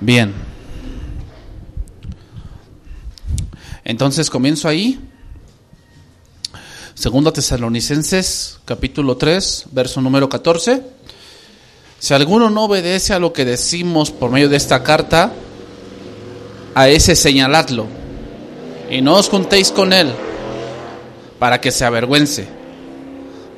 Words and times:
Bien. 0.00 0.32
Entonces 3.84 4.30
comienzo 4.30 4.66
ahí. 4.68 4.98
Segundo 6.94 7.32
Tesalonicenses, 7.32 8.60
capítulo 8.64 9.16
3, 9.16 9.66
verso 9.72 10.00
número 10.00 10.28
14. 10.28 10.82
Si 11.98 12.14
alguno 12.14 12.48
no 12.48 12.64
obedece 12.64 13.12
a 13.12 13.18
lo 13.18 13.32
que 13.32 13.44
decimos 13.44 14.10
por 14.10 14.30
medio 14.30 14.48
de 14.48 14.56
esta 14.56 14.82
carta, 14.82 15.32
a 16.74 16.88
ese 16.88 17.14
señaladlo 17.14 17.86
y 18.90 19.02
no 19.02 19.16
os 19.16 19.28
juntéis 19.28 19.70
con 19.70 19.92
él 19.92 20.12
para 21.38 21.60
que 21.60 21.70
se 21.70 21.84
avergüence, 21.84 22.48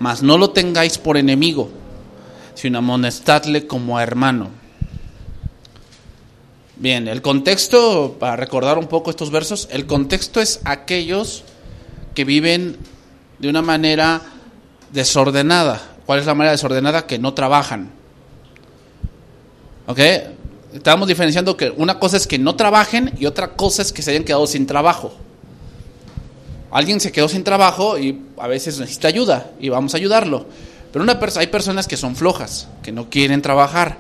mas 0.00 0.22
no 0.22 0.38
lo 0.38 0.50
tengáis 0.50 0.98
por 0.98 1.16
enemigo, 1.16 1.70
sino 2.54 2.78
amonestadle 2.78 3.66
como 3.66 3.96
a 3.96 4.02
hermano. 4.02 4.61
Bien, 6.82 7.06
el 7.06 7.22
contexto, 7.22 8.16
para 8.18 8.34
recordar 8.34 8.76
un 8.76 8.88
poco 8.88 9.10
estos 9.10 9.30
versos, 9.30 9.68
el 9.70 9.86
contexto 9.86 10.40
es 10.40 10.58
aquellos 10.64 11.44
que 12.12 12.24
viven 12.24 12.76
de 13.38 13.48
una 13.48 13.62
manera 13.62 14.20
desordenada. 14.90 15.80
¿Cuál 16.06 16.18
es 16.18 16.26
la 16.26 16.34
manera 16.34 16.50
desordenada? 16.50 17.06
Que 17.06 17.20
no 17.20 17.34
trabajan. 17.34 17.92
¿Ok? 19.86 20.00
Estamos 20.74 21.06
diferenciando 21.06 21.56
que 21.56 21.70
una 21.70 22.00
cosa 22.00 22.16
es 22.16 22.26
que 22.26 22.40
no 22.40 22.56
trabajen 22.56 23.14
y 23.16 23.26
otra 23.26 23.52
cosa 23.54 23.82
es 23.82 23.92
que 23.92 24.02
se 24.02 24.10
hayan 24.10 24.24
quedado 24.24 24.48
sin 24.48 24.66
trabajo. 24.66 25.14
Alguien 26.72 26.98
se 26.98 27.12
quedó 27.12 27.28
sin 27.28 27.44
trabajo 27.44 27.96
y 27.96 28.22
a 28.38 28.48
veces 28.48 28.80
necesita 28.80 29.06
ayuda 29.06 29.52
y 29.60 29.68
vamos 29.68 29.94
a 29.94 29.98
ayudarlo. 29.98 30.46
Pero 30.92 31.06
hay 31.36 31.46
personas 31.46 31.86
que 31.86 31.96
son 31.96 32.16
flojas, 32.16 32.66
que 32.82 32.90
no 32.90 33.08
quieren 33.08 33.40
trabajar, 33.40 33.98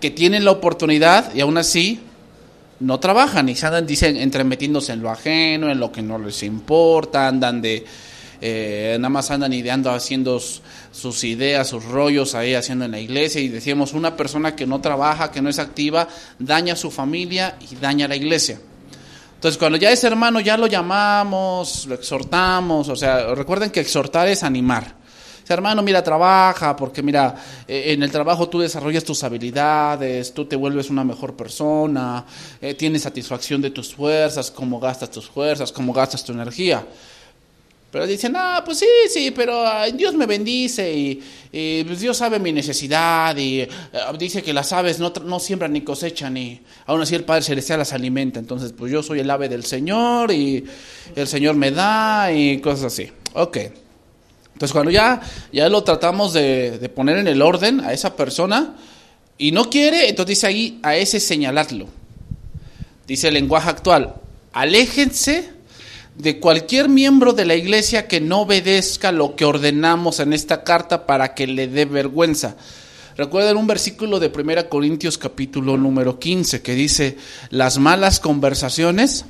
que 0.00 0.12
tienen 0.12 0.44
la 0.44 0.52
oportunidad 0.52 1.34
y 1.34 1.40
aún 1.40 1.58
así 1.58 2.00
no 2.80 2.98
trabajan 2.98 3.48
y 3.48 3.56
se 3.56 3.66
andan, 3.66 3.86
dicen, 3.86 4.16
entremetiéndose 4.16 4.92
en 4.92 5.02
lo 5.02 5.10
ajeno, 5.10 5.70
en 5.70 5.78
lo 5.78 5.92
que 5.92 6.02
no 6.02 6.18
les 6.18 6.42
importa, 6.42 7.28
andan 7.28 7.60
de, 7.60 7.84
eh, 8.40 8.96
nada 8.98 9.10
más 9.10 9.30
andan 9.30 9.52
ideando, 9.52 9.90
haciendo 9.90 10.40
sus 10.40 11.24
ideas, 11.24 11.68
sus 11.68 11.84
rollos 11.84 12.34
ahí 12.34 12.54
haciendo 12.54 12.86
en 12.86 12.92
la 12.92 13.00
iglesia 13.00 13.40
y 13.40 13.48
decíamos, 13.48 13.92
una 13.92 14.16
persona 14.16 14.56
que 14.56 14.66
no 14.66 14.80
trabaja, 14.80 15.30
que 15.30 15.42
no 15.42 15.50
es 15.50 15.58
activa, 15.58 16.08
daña 16.38 16.72
a 16.72 16.76
su 16.76 16.90
familia 16.90 17.56
y 17.70 17.76
daña 17.76 18.06
a 18.06 18.08
la 18.08 18.16
iglesia. 18.16 18.58
Entonces, 19.34 19.58
cuando 19.58 19.78
ya 19.78 19.90
es 19.90 20.02
hermano, 20.04 20.40
ya 20.40 20.56
lo 20.56 20.66
llamamos, 20.66 21.86
lo 21.86 21.94
exhortamos, 21.94 22.88
o 22.88 22.96
sea, 22.96 23.34
recuerden 23.34 23.70
que 23.70 23.80
exhortar 23.80 24.28
es 24.28 24.42
animar. 24.42 24.99
Hermano, 25.54 25.82
mira, 25.82 26.02
trabaja, 26.02 26.76
porque 26.76 27.02
mira, 27.02 27.34
eh, 27.66 27.92
en 27.92 28.02
el 28.02 28.10
trabajo 28.10 28.48
tú 28.48 28.60
desarrollas 28.60 29.04
tus 29.04 29.22
habilidades, 29.24 30.32
tú 30.32 30.44
te 30.44 30.56
vuelves 30.56 30.90
una 30.90 31.04
mejor 31.04 31.34
persona, 31.34 32.24
eh, 32.60 32.74
tienes 32.74 33.02
satisfacción 33.02 33.60
de 33.60 33.70
tus 33.70 33.94
fuerzas, 33.94 34.50
cómo 34.50 34.80
gastas 34.80 35.10
tus 35.10 35.28
fuerzas, 35.28 35.72
cómo 35.72 35.92
gastas 35.92 36.24
tu 36.24 36.32
energía. 36.32 36.84
Pero 37.90 38.06
dicen, 38.06 38.34
ah, 38.36 38.62
pues 38.64 38.78
sí, 38.78 38.86
sí, 39.08 39.32
pero 39.32 39.64
Dios 39.92 40.14
me 40.14 40.26
bendice 40.26 40.92
y, 40.92 41.84
pues 41.84 41.98
Dios 41.98 42.16
sabe 42.16 42.38
mi 42.38 42.52
necesidad 42.52 43.36
y 43.36 43.62
eh, 43.62 43.68
dice 44.16 44.42
que 44.42 44.52
las 44.52 44.72
aves 44.72 45.00
no, 45.00 45.12
no, 45.24 45.40
siembran 45.40 45.72
ni 45.72 45.80
cosechan 45.80 46.36
y 46.36 46.60
aún 46.86 47.00
así 47.00 47.16
el 47.16 47.24
Padre 47.24 47.42
Celestial 47.42 47.80
las 47.80 47.92
alimenta. 47.92 48.38
Entonces, 48.38 48.72
pues 48.72 48.92
yo 48.92 49.02
soy 49.02 49.20
el 49.20 49.30
ave 49.30 49.48
del 49.48 49.64
Señor 49.64 50.30
y 50.30 50.64
el 51.16 51.26
Señor 51.26 51.56
me 51.56 51.72
da 51.72 52.32
y 52.32 52.60
cosas 52.60 52.92
así. 52.92 53.10
Ok. 53.34 53.58
Entonces, 54.52 54.72
cuando 54.72 54.90
ya, 54.90 55.20
ya 55.52 55.68
lo 55.68 55.82
tratamos 55.84 56.32
de, 56.32 56.78
de 56.78 56.88
poner 56.88 57.18
en 57.18 57.28
el 57.28 57.42
orden 57.42 57.80
a 57.80 57.92
esa 57.92 58.16
persona 58.16 58.76
y 59.38 59.52
no 59.52 59.70
quiere, 59.70 60.08
entonces 60.08 60.36
dice 60.36 60.46
ahí 60.46 60.80
a 60.82 60.96
ese 60.96 61.18
señalarlo. 61.18 61.86
Dice 63.06 63.28
el 63.28 63.34
lenguaje 63.34 63.70
actual, 63.70 64.14
aléjense 64.52 65.50
de 66.16 66.38
cualquier 66.38 66.88
miembro 66.88 67.32
de 67.32 67.44
la 67.44 67.54
iglesia 67.54 68.06
que 68.06 68.20
no 68.20 68.42
obedezca 68.42 69.12
lo 69.12 69.36
que 69.36 69.44
ordenamos 69.44 70.20
en 70.20 70.32
esta 70.32 70.62
carta 70.62 71.06
para 71.06 71.34
que 71.34 71.46
le 71.46 71.66
dé 71.66 71.86
vergüenza. 71.86 72.56
Recuerden 73.16 73.56
un 73.56 73.66
versículo 73.66 74.20
de 74.20 74.28
1 74.34 74.68
Corintios 74.68 75.18
capítulo 75.18 75.76
número 75.76 76.18
15 76.18 76.62
que 76.62 76.74
dice, 76.74 77.16
las 77.50 77.78
malas 77.78 78.20
conversaciones 78.20 79.24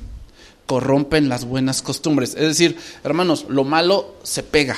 corrompen 0.65 1.29
las 1.29 1.45
buenas 1.45 1.81
costumbres. 1.81 2.35
Es 2.35 2.41
decir, 2.41 2.77
hermanos, 3.03 3.45
lo 3.49 3.63
malo 3.63 4.15
se 4.23 4.43
pega. 4.43 4.77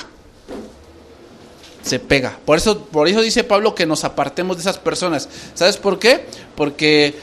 Se 1.83 1.99
pega. 1.99 2.39
Por 2.45 2.57
eso, 2.57 2.85
por 2.85 3.07
eso 3.07 3.21
dice 3.21 3.43
Pablo 3.43 3.75
que 3.75 3.85
nos 3.85 4.03
apartemos 4.03 4.57
de 4.57 4.61
esas 4.61 4.79
personas. 4.79 5.29
¿Sabes 5.53 5.77
por 5.77 5.99
qué? 5.99 6.25
Porque 6.55 7.13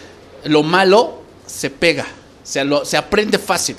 lo 0.44 0.62
malo 0.62 1.22
se 1.46 1.70
pega, 1.70 2.06
se, 2.44 2.64
lo, 2.64 2.84
se 2.84 2.96
aprende 2.96 3.38
fácil. 3.38 3.76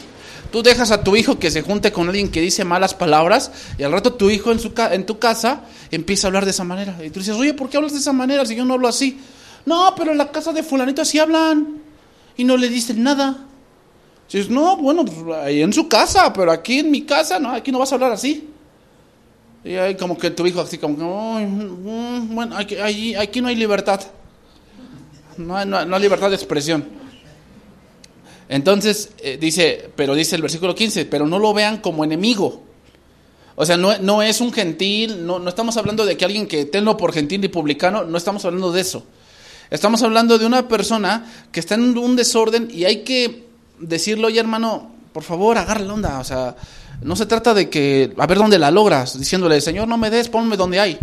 Tú 0.52 0.62
dejas 0.62 0.92
a 0.92 1.04
tu 1.04 1.16
hijo 1.16 1.40
que 1.40 1.50
se 1.50 1.62
junte 1.62 1.94
con 1.94 2.08
alguien 2.08 2.30
que 2.30 2.42
dice 2.42 2.66
malas 2.66 2.94
palabras 2.94 3.52
y 3.78 3.84
al 3.84 3.92
rato 3.94 4.14
tu 4.14 4.30
hijo 4.30 4.52
en, 4.52 4.60
su 4.60 4.74
en 4.92 5.06
tu 5.06 5.18
casa 5.18 5.62
empieza 5.92 6.28
a 6.28 6.30
hablar 6.30 6.44
de 6.44 6.52
esa 6.52 6.66
manera. 6.66 6.98
Y 7.04 7.10
tú 7.10 7.20
dices, 7.20 7.38
oye, 7.38 7.54
¿por 7.54 7.70
qué 7.70 7.78
hablas 7.78 7.94
de 7.94 8.00
esa 8.00 8.12
manera 8.12 8.46
si 8.46 8.56
yo 8.56 8.66
no 8.66 8.74
hablo 8.74 8.90
así? 8.90 9.20
No, 9.66 9.94
pero 9.96 10.12
en 10.12 10.18
la 10.18 10.30
casa 10.30 10.52
de 10.52 10.64
fulanito 10.64 11.02
así 11.02 11.20
hablan 11.20 11.78
y 12.36 12.44
no 12.44 12.58
le 12.58 12.68
dicen 12.68 13.02
nada. 13.02 13.46
Dices, 14.30 14.50
no, 14.50 14.76
bueno, 14.78 15.06
pues 15.06 15.18
ahí 15.38 15.62
en 15.62 15.72
su 15.72 15.88
casa, 15.88 16.34
pero 16.34 16.52
aquí 16.52 16.80
en 16.80 16.92
mi 16.92 17.04
casa, 17.04 17.40
no, 17.40 17.52
aquí 17.52 17.72
no 17.72 17.80
vas 17.80 17.92
a 17.92 17.96
hablar 17.96 18.12
así. 18.12 18.50
Y 19.64 19.76
hay 19.76 19.96
como 19.96 20.18
que 20.18 20.32
tu 20.32 20.46
hijo 20.46 20.62
así 20.62 20.78
como 20.78 21.40
mm, 21.40 22.34
bueno, 22.34 22.58
aquí, 22.58 23.42
no 23.42 23.48
hay 23.48 23.56
libertad. 23.56 24.02
No 25.38 25.56
hay, 25.56 25.66
no 25.66 25.78
hay 25.78 26.02
libertad 26.02 26.30
de 26.30 26.36
expresión. 26.36 27.02
Entonces, 28.52 29.12
eh, 29.20 29.38
dice, 29.40 29.90
pero 29.96 30.14
dice 30.14 30.36
el 30.36 30.42
versículo 30.42 30.76
15, 30.76 31.06
pero 31.06 31.26
no 31.26 31.40
lo 31.40 31.54
vean 31.54 31.78
como 31.78 32.04
enemigo. 32.04 32.62
O 33.56 33.66
sea, 33.66 33.78
no, 33.78 33.98
no 34.00 34.22
es 34.22 34.42
un 34.42 34.52
gentil, 34.52 35.26
no, 35.26 35.40
no, 35.40 35.48
estamos 35.48 35.78
hablando 35.78 36.06
de 36.06 36.18
que 36.18 36.26
alguien 36.26 36.48
que 36.48 36.66
tenlo 36.66 36.98
por 36.98 37.14
gentil 37.14 37.42
y 37.46 37.48
publicano, 37.48 38.04
no 38.04 38.18
estamos 38.18 38.44
hablando 38.44 38.74
de 38.74 38.82
eso. 38.82 39.06
Estamos 39.70 40.04
hablando 40.04 40.38
de 40.38 40.46
una 40.46 40.68
persona 40.68 41.32
que 41.50 41.62
está 41.62 41.76
en 41.76 41.98
un 41.98 42.18
desorden 42.18 42.68
y 42.70 42.84
hay 42.84 43.04
que 43.04 43.46
decirlo, 43.80 44.28
oye 44.28 44.42
hermano, 44.42 44.92
por 45.14 45.24
favor, 45.24 45.58
agarra 45.58 45.86
la 45.86 45.94
onda. 45.94 46.20
O 46.20 46.26
sea, 46.26 46.54
no 47.02 47.16
se 47.16 47.26
trata 47.26 47.54
de 47.54 47.70
que, 47.70 48.14
a 48.18 48.28
ver 48.28 48.38
dónde 48.38 48.60
la 48.60 48.70
logras, 48.70 49.18
diciéndole, 49.18 49.60
Señor, 49.60 49.88
no 49.88 49.98
me 49.98 50.10
des, 50.10 50.30
ponme 50.30 50.56
donde 50.56 50.80
hay. 50.80 51.00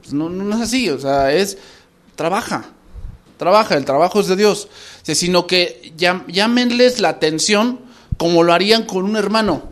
Pues 0.00 0.12
no, 0.12 0.54
es 0.54 0.60
así, 0.60 0.88
o 0.88 0.98
sea, 0.98 1.32
es, 1.32 1.58
trabaja, 2.14 2.66
trabaja, 3.38 3.76
el 3.76 3.84
trabajo 3.84 4.20
es 4.20 4.28
de 4.28 4.36
Dios, 4.36 4.68
sino 5.02 5.46
que 5.46 5.92
llámenles 5.96 7.00
la 7.00 7.10
atención 7.10 7.80
como 8.16 8.42
lo 8.44 8.52
harían 8.52 8.84
con 8.84 9.04
un 9.04 9.16
hermano. 9.16 9.62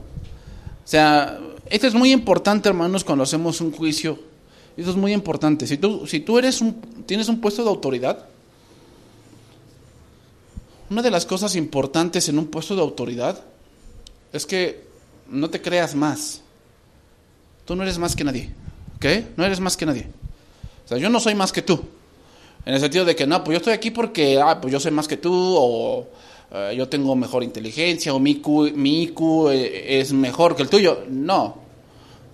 O 0.85 0.89
sea, 0.89 1.39
esto 1.67 1.87
es 1.87 1.95
muy 1.95 2.11
importante, 2.11 2.69
hermanos, 2.69 3.05
cuando 3.05 3.23
hacemos 3.23 3.61
un 3.61 3.71
juicio. 3.71 4.19
Esto 4.77 4.91
es 4.91 4.97
muy 4.97 5.13
importante. 5.13 5.67
Si 5.67 5.77
tú, 5.77 6.07
si 6.07 6.21
tú 6.21 6.39
eres 6.39 6.61
un, 6.61 6.81
tienes 7.07 7.29
un 7.29 7.41
puesto 7.41 7.63
de 7.63 7.69
autoridad, 7.69 8.27
una 10.89 11.03
de 11.03 11.11
las 11.13 11.27
cosas 11.27 11.55
importantes 11.55 12.29
en 12.29 12.39
un 12.39 12.47
puesto 12.49 12.75
de 12.75 12.83
autoridad 12.83 13.45
es 14.33 14.47
que 14.47 14.90
no 15.31 15.49
te 15.49 15.63
creas 15.63 15.95
más. 15.95 16.43
Tú 17.65 17.77
no 17.77 17.83
eres 17.83 17.99
más 17.99 18.17
que 18.17 18.25
nadie. 18.25 18.53
¿Ok? 18.97 19.07
No 19.37 19.45
eres 19.45 19.61
más 19.61 19.77
que 19.77 19.87
nadie. 19.87 20.07
O 20.85 20.89
sea, 20.89 20.99
yo 20.99 21.09
no 21.09 21.21
soy 21.21 21.35
más 21.35 21.53
que 21.53 21.63
tú. 21.63 21.81
En 22.67 22.75
el 22.75 22.81
sentido 22.81 23.05
de 23.05 23.17
que, 23.17 23.27
no, 23.27 23.43
pues 23.43 23.55
yo 23.55 23.59
estoy 23.59 23.73
aquí 23.73 23.91
porque, 23.91 24.41
ah, 24.41 24.61
pues 24.61 24.73
yo 24.73 24.81
sé 24.81 24.91
más 24.91 25.09
que 25.09 25.17
tú, 25.17 25.33
o 25.33 26.09
eh, 26.53 26.75
yo 26.77 26.89
tengo 26.89 27.17
mejor 27.17 27.43
inteligencia, 27.43 28.13
o 28.13 28.19
mi 28.19 28.33
IQ, 28.33 28.75
mi 28.75 29.05
IQ 29.05 29.49
eh, 29.51 30.01
es 30.01 30.13
mejor 30.13 30.57
que 30.57 30.63
el 30.63 30.69
tuyo. 30.69 31.05
No, 31.09 31.57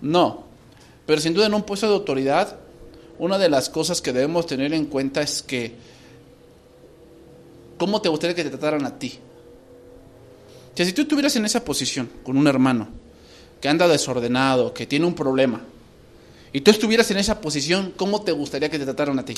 no. 0.01 0.45
Pero 1.07 1.21
sin 1.21 1.35
duda 1.35 1.47
en 1.47 1.55
un 1.55 1.63
puesto 1.63 1.87
de 1.87 1.95
autoridad, 1.95 2.59
una 3.19 3.39
de 3.39 3.49
las 3.49 3.69
cosas 3.69 4.01
que 4.01 4.13
debemos 4.13 4.47
tener 4.47 4.75
en 4.75 4.87
cuenta 4.87 5.23
es 5.23 5.43
que, 5.43 5.75
¿cómo 7.79 8.01
te 8.01 8.09
gustaría 8.09 8.35
que 8.35 8.43
te 8.43 8.51
trataran 8.51 8.85
a 8.85 8.99
ti? 8.99 9.19
Si 10.85 10.93
tú 10.93 11.03
estuvieras 11.03 11.35
en 11.37 11.45
esa 11.45 11.65
posición 11.65 12.11
con 12.23 12.37
un 12.37 12.47
hermano 12.47 12.89
que 13.61 13.69
anda 13.69 13.89
desordenado, 13.89 14.75
que 14.75 14.87
tiene 14.87 15.07
un 15.07 15.15
problema, 15.15 15.63
y 16.53 16.61
tú 16.61 16.71
estuvieras 16.71 17.11
en 17.11 17.19
esa 17.19 17.41
posición, 17.41 17.93
¿cómo 17.97 18.23
te 18.23 18.33
gustaría 18.33 18.71
que 18.71 18.79
te 18.79 18.85
trataran 18.85 19.19
a 19.19 19.25
ti? 19.25 19.35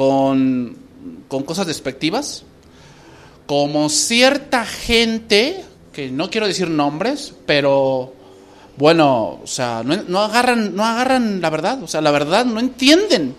con, 0.00 0.76
cosas 1.44 1.66
despectivas, 1.66 2.44
como 3.46 3.90
cierta 3.90 4.64
gente, 4.64 5.62
que 5.92 6.10
no 6.10 6.30
quiero 6.30 6.46
decir 6.46 6.70
nombres, 6.70 7.34
pero 7.44 8.14
bueno, 8.78 9.40
o 9.42 9.46
sea, 9.46 9.82
no, 9.84 10.20
agarran, 10.20 10.74
no 10.74 10.86
agarran 10.86 11.42
la 11.42 11.50
verdad, 11.50 11.82
o 11.82 11.86
sea, 11.86 12.00
la 12.00 12.10
verdad 12.10 12.46
no 12.46 12.60
entienden. 12.60 13.34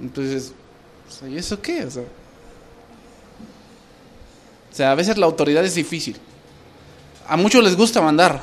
Entonces, 0.00 0.54
¿y 1.28 1.36
eso 1.36 1.60
qué? 1.60 1.84
O 1.84 1.90
sea, 1.90 2.04
o 4.72 4.74
sea, 4.74 4.90
a 4.90 4.94
veces 4.94 5.18
la 5.18 5.26
autoridad 5.26 5.64
es 5.64 5.74
difícil. 5.74 6.16
A 7.28 7.36
muchos 7.36 7.62
les 7.62 7.76
gusta 7.76 8.00
mandar, 8.00 8.40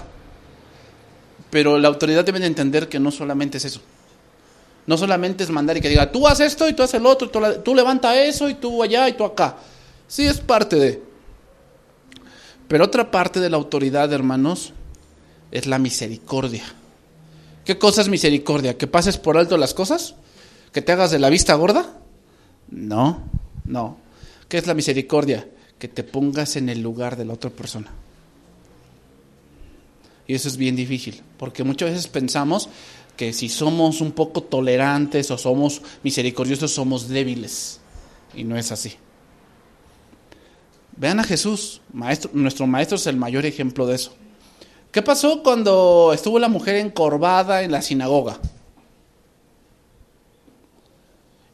pero 1.50 1.80
la 1.80 1.88
autoridad 1.88 2.24
debe 2.24 2.40
de 2.40 2.46
entender 2.46 2.88
que 2.88 3.00
no 3.00 3.10
solamente 3.10 3.58
es 3.58 3.66
eso. 3.66 3.82
No 4.86 4.98
solamente 4.98 5.44
es 5.44 5.50
mandar 5.50 5.78
y 5.78 5.82
que 5.82 5.90
diga, 5.90 6.12
tú 6.12 6.28
haces 6.28 6.48
esto 6.48 6.70
y 6.70 6.74
tú 6.74 6.84
haces 6.84 7.00
el 7.00 7.06
otro, 7.06 7.30
tú, 7.30 7.42
tú 7.64 7.76
levanta 7.76 8.20
eso 8.22 8.48
y 8.48 8.54
tú 8.54 8.82
allá 8.84 9.10
y 9.10 9.14
tú 9.14 9.26
acá. 9.26 9.58
Sí, 10.08 10.26
es 10.26 10.40
parte 10.40 10.76
de. 10.76 11.04
Pero 12.68 12.86
otra 12.86 13.10
parte 13.10 13.40
de 13.40 13.50
la 13.50 13.58
autoridad, 13.58 14.12
hermanos, 14.14 14.74
es 15.52 15.66
la 15.66 15.80
misericordia. 15.80 16.64
¿Qué 17.66 17.80
cosa 17.80 18.02
es 18.02 18.10
misericordia? 18.10 18.78
¿Que 18.78 18.88
pases 18.88 19.18
por 19.18 19.38
alto 19.38 19.58
las 19.58 19.74
cosas? 19.74 20.16
¿Que 20.72 20.84
te 20.84 20.92
hagas 20.92 21.10
de 21.10 21.20
la 21.20 21.30
vista 21.30 21.56
gorda? 21.56 21.98
No, 22.70 23.24
no. 23.66 23.98
¿Qué 24.48 24.58
es 24.60 24.68
la 24.68 24.76
misericordia? 24.76 25.48
Que 25.80 25.88
te 25.88 26.04
pongas 26.04 26.56
en 26.56 26.70
el 26.70 26.82
lugar 26.82 27.16
de 27.16 27.26
la 27.26 27.34
otra 27.34 27.50
persona. 27.50 27.92
Y 30.28 30.36
eso 30.36 30.48
es 30.48 30.58
bien 30.58 30.76
difícil, 30.76 31.24
porque 31.38 31.64
muchas 31.64 31.90
veces 31.90 32.08
pensamos 32.08 32.70
que 33.18 33.34
si 33.34 33.50
somos 33.50 34.00
un 34.00 34.12
poco 34.12 34.44
tolerantes 34.44 35.32
o 35.32 35.38
somos 35.38 35.82
misericordiosos, 36.04 36.72
somos 36.72 37.10
débiles. 37.10 37.80
Y 38.36 38.44
no 38.44 38.56
es 38.56 38.72
así. 38.72 38.94
Vean 40.96 41.20
a 41.20 41.24
Jesús, 41.24 41.82
maestro, 41.92 42.30
nuestro 42.34 42.68
maestro 42.68 42.98
es 42.98 43.08
el 43.08 43.16
mayor 43.16 43.46
ejemplo 43.46 43.88
de 43.88 43.96
eso. 43.96 44.14
¿Qué 44.92 45.02
pasó 45.02 45.44
cuando 45.44 46.12
estuvo 46.14 46.40
la 46.40 46.48
mujer 46.48 46.76
encorvada 46.76 47.64
en 47.64 47.72
la 47.72 47.82
sinagoga? 47.82 48.40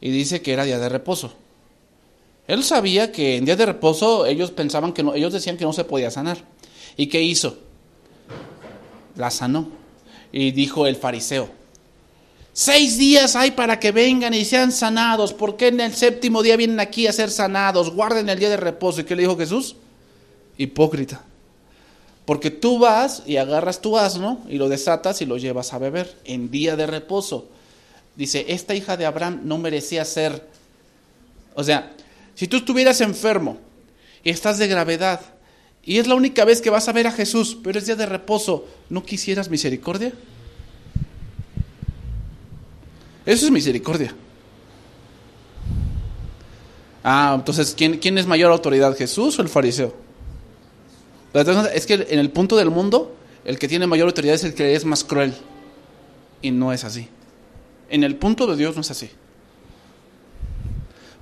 Y 0.01 0.11
dice 0.11 0.41
que 0.41 0.53
era 0.53 0.65
día 0.65 0.79
de 0.79 0.89
reposo. 0.89 1.33
Él 2.47 2.63
sabía 2.63 3.11
que 3.11 3.37
en 3.37 3.45
día 3.45 3.55
de 3.55 3.65
reposo 3.65 4.25
ellos 4.25 4.51
pensaban 4.51 4.93
que 4.93 5.03
no, 5.03 5.13
ellos 5.15 5.33
decían 5.33 5.57
que 5.57 5.65
no 5.65 5.73
se 5.73 5.83
podía 5.83 6.11
sanar. 6.11 6.37
¿Y 6.95 7.07
qué 7.07 7.21
hizo? 7.21 7.57
La 9.15 9.31
sanó. 9.31 9.69
Y 10.31 10.51
dijo 10.51 10.85
el 10.85 10.95
fariseo, 10.95 11.49
seis 12.53 12.97
días 12.97 13.35
hay 13.35 13.51
para 13.51 13.79
que 13.79 13.91
vengan 13.91 14.33
y 14.33 14.45
sean 14.45 14.71
sanados. 14.71 15.33
¿Por 15.33 15.57
qué 15.57 15.67
en 15.67 15.79
el 15.79 15.93
séptimo 15.93 16.43
día 16.43 16.57
vienen 16.57 16.79
aquí 16.79 17.07
a 17.07 17.13
ser 17.13 17.31
sanados? 17.31 17.93
Guarden 17.93 18.29
el 18.29 18.37
día 18.37 18.49
de 18.49 18.57
reposo. 18.57 19.01
¿Y 19.01 19.05
qué 19.05 19.15
le 19.15 19.23
dijo 19.23 19.37
Jesús? 19.37 19.75
Hipócrita. 20.57 21.23
Porque 22.25 22.51
tú 22.51 22.79
vas 22.79 23.23
y 23.25 23.37
agarras 23.37 23.81
tu 23.81 23.97
asno 23.97 24.39
y 24.49 24.57
lo 24.57 24.67
desatas 24.67 25.21
y 25.21 25.25
lo 25.25 25.37
llevas 25.37 25.73
a 25.73 25.77
beber 25.77 26.15
en 26.25 26.51
día 26.51 26.75
de 26.75 26.87
reposo. 26.87 27.47
Dice, 28.15 28.45
esta 28.49 28.75
hija 28.75 28.97
de 28.97 29.05
Abraham 29.05 29.41
no 29.43 29.57
merecía 29.57 30.05
ser... 30.05 30.47
O 31.53 31.63
sea, 31.63 31.93
si 32.35 32.47
tú 32.47 32.57
estuvieras 32.57 33.01
enfermo 33.01 33.57
y 34.23 34.29
estás 34.29 34.57
de 34.57 34.67
gravedad 34.67 35.21
y 35.83 35.97
es 35.97 36.07
la 36.07 36.15
única 36.15 36.45
vez 36.45 36.61
que 36.61 36.69
vas 36.69 36.87
a 36.87 36.91
ver 36.91 37.07
a 37.07 37.11
Jesús, 37.11 37.57
pero 37.63 37.79
es 37.79 37.85
día 37.85 37.95
de 37.95 38.05
reposo, 38.05 38.67
¿no 38.89 39.03
quisieras 39.03 39.49
misericordia? 39.49 40.13
Eso 43.25 43.45
es 43.45 43.51
misericordia. 43.51 44.13
Ah, 47.03 47.33
entonces, 47.35 47.73
¿quién, 47.77 47.97
quién 47.99 48.17
es 48.17 48.25
mayor 48.25 48.51
autoridad, 48.51 48.95
Jesús 48.97 49.37
o 49.37 49.41
el 49.41 49.49
fariseo? 49.49 49.95
es 51.73 51.85
que 51.85 51.93
en 52.09 52.19
el 52.19 52.31
punto 52.31 52.55
del 52.55 52.71
mundo, 52.71 53.13
el 53.43 53.59
que 53.59 53.67
tiene 53.67 53.87
mayor 53.87 54.07
autoridad 54.07 54.35
es 54.35 54.43
el 54.43 54.53
que 54.53 54.73
es 54.73 54.85
más 54.85 55.03
cruel. 55.03 55.33
Y 56.41 56.51
no 56.51 56.71
es 56.71 56.83
así. 56.83 57.09
En 57.89 58.03
el 58.03 58.15
punto 58.15 58.47
de 58.47 58.55
Dios 58.55 58.75
no 58.75 58.81
es 58.81 58.89
así. 58.89 59.09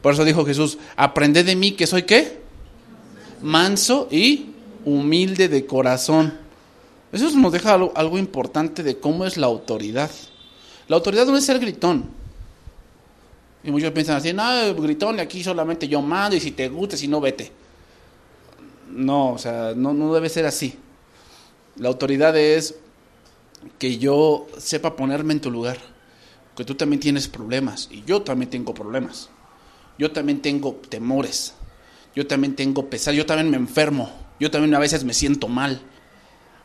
Por 0.04 0.14
eso 0.14 0.26
dijo 0.26 0.46
Jesús, 0.46 0.78
aprended 0.98 1.46
de 1.46 1.56
mí 1.56 1.72
que 1.72 1.88
soy 1.88 2.04
qué? 2.04 2.42
Manso 3.42 4.10
y 4.12 4.48
humilde 4.84 5.48
de 5.48 5.66
corazón. 5.66 6.38
Eso 7.14 7.32
nos 7.38 7.54
deja 7.54 7.74
algo, 7.74 8.18
importante 8.18 8.84
de 8.84 9.00
cómo 9.00 9.26
es 9.26 9.38
la 9.38 9.48
autoridad. 9.48 10.12
La 10.90 10.98
autoridad 10.98 11.26
no 11.26 11.38
es 11.38 11.46
ser 11.46 11.58
gritón. 11.58 12.10
Y 13.64 13.72
muchos 13.72 13.92
piensan 13.92 14.18
así, 14.18 14.34
no, 14.34 14.76
gritón, 14.76 15.22
aquí 15.22 15.42
solamente 15.42 15.88
yo 15.88 16.02
mando 16.02 16.36
y 16.36 16.42
si 16.42 16.52
te 16.52 16.68
gusta, 16.68 16.98
si 16.98 17.08
no, 17.08 17.22
vete. 17.22 17.54
No, 18.90 19.32
o 19.32 19.38
sea, 19.38 19.72
no, 19.74 19.94
no 19.94 20.14
debe 20.14 20.28
ser 20.28 20.46
así. 20.46 20.78
La 21.78 21.88
autoridad 21.88 22.36
es 22.36 22.76
que 23.80 23.98
yo 24.00 24.48
sepa 24.58 24.98
ponerme 24.98 25.32
en 25.32 25.40
tu 25.40 25.50
lugar, 25.50 25.78
que 26.58 26.66
tú 26.66 26.76
también 26.76 27.00
tienes 27.00 27.30
problemas 27.30 27.88
y 27.90 28.04
yo 28.04 28.22
también 28.22 28.50
tengo 28.50 28.74
problemas. 28.74 29.30
Yo 29.98 30.12
también 30.12 30.42
tengo 30.42 30.74
temores. 30.90 31.54
Yo 32.16 32.28
también 32.28 32.56
tengo 32.56 32.90
pesar, 32.90 33.14
yo 33.14 33.26
también 33.26 33.50
me 33.50 33.58
enfermo. 33.58 34.12
Yo 34.40 34.52
también 34.52 34.74
a 34.76 34.80
veces 34.80 35.04
me 35.04 35.14
siento 35.14 35.48
mal. 35.48 35.82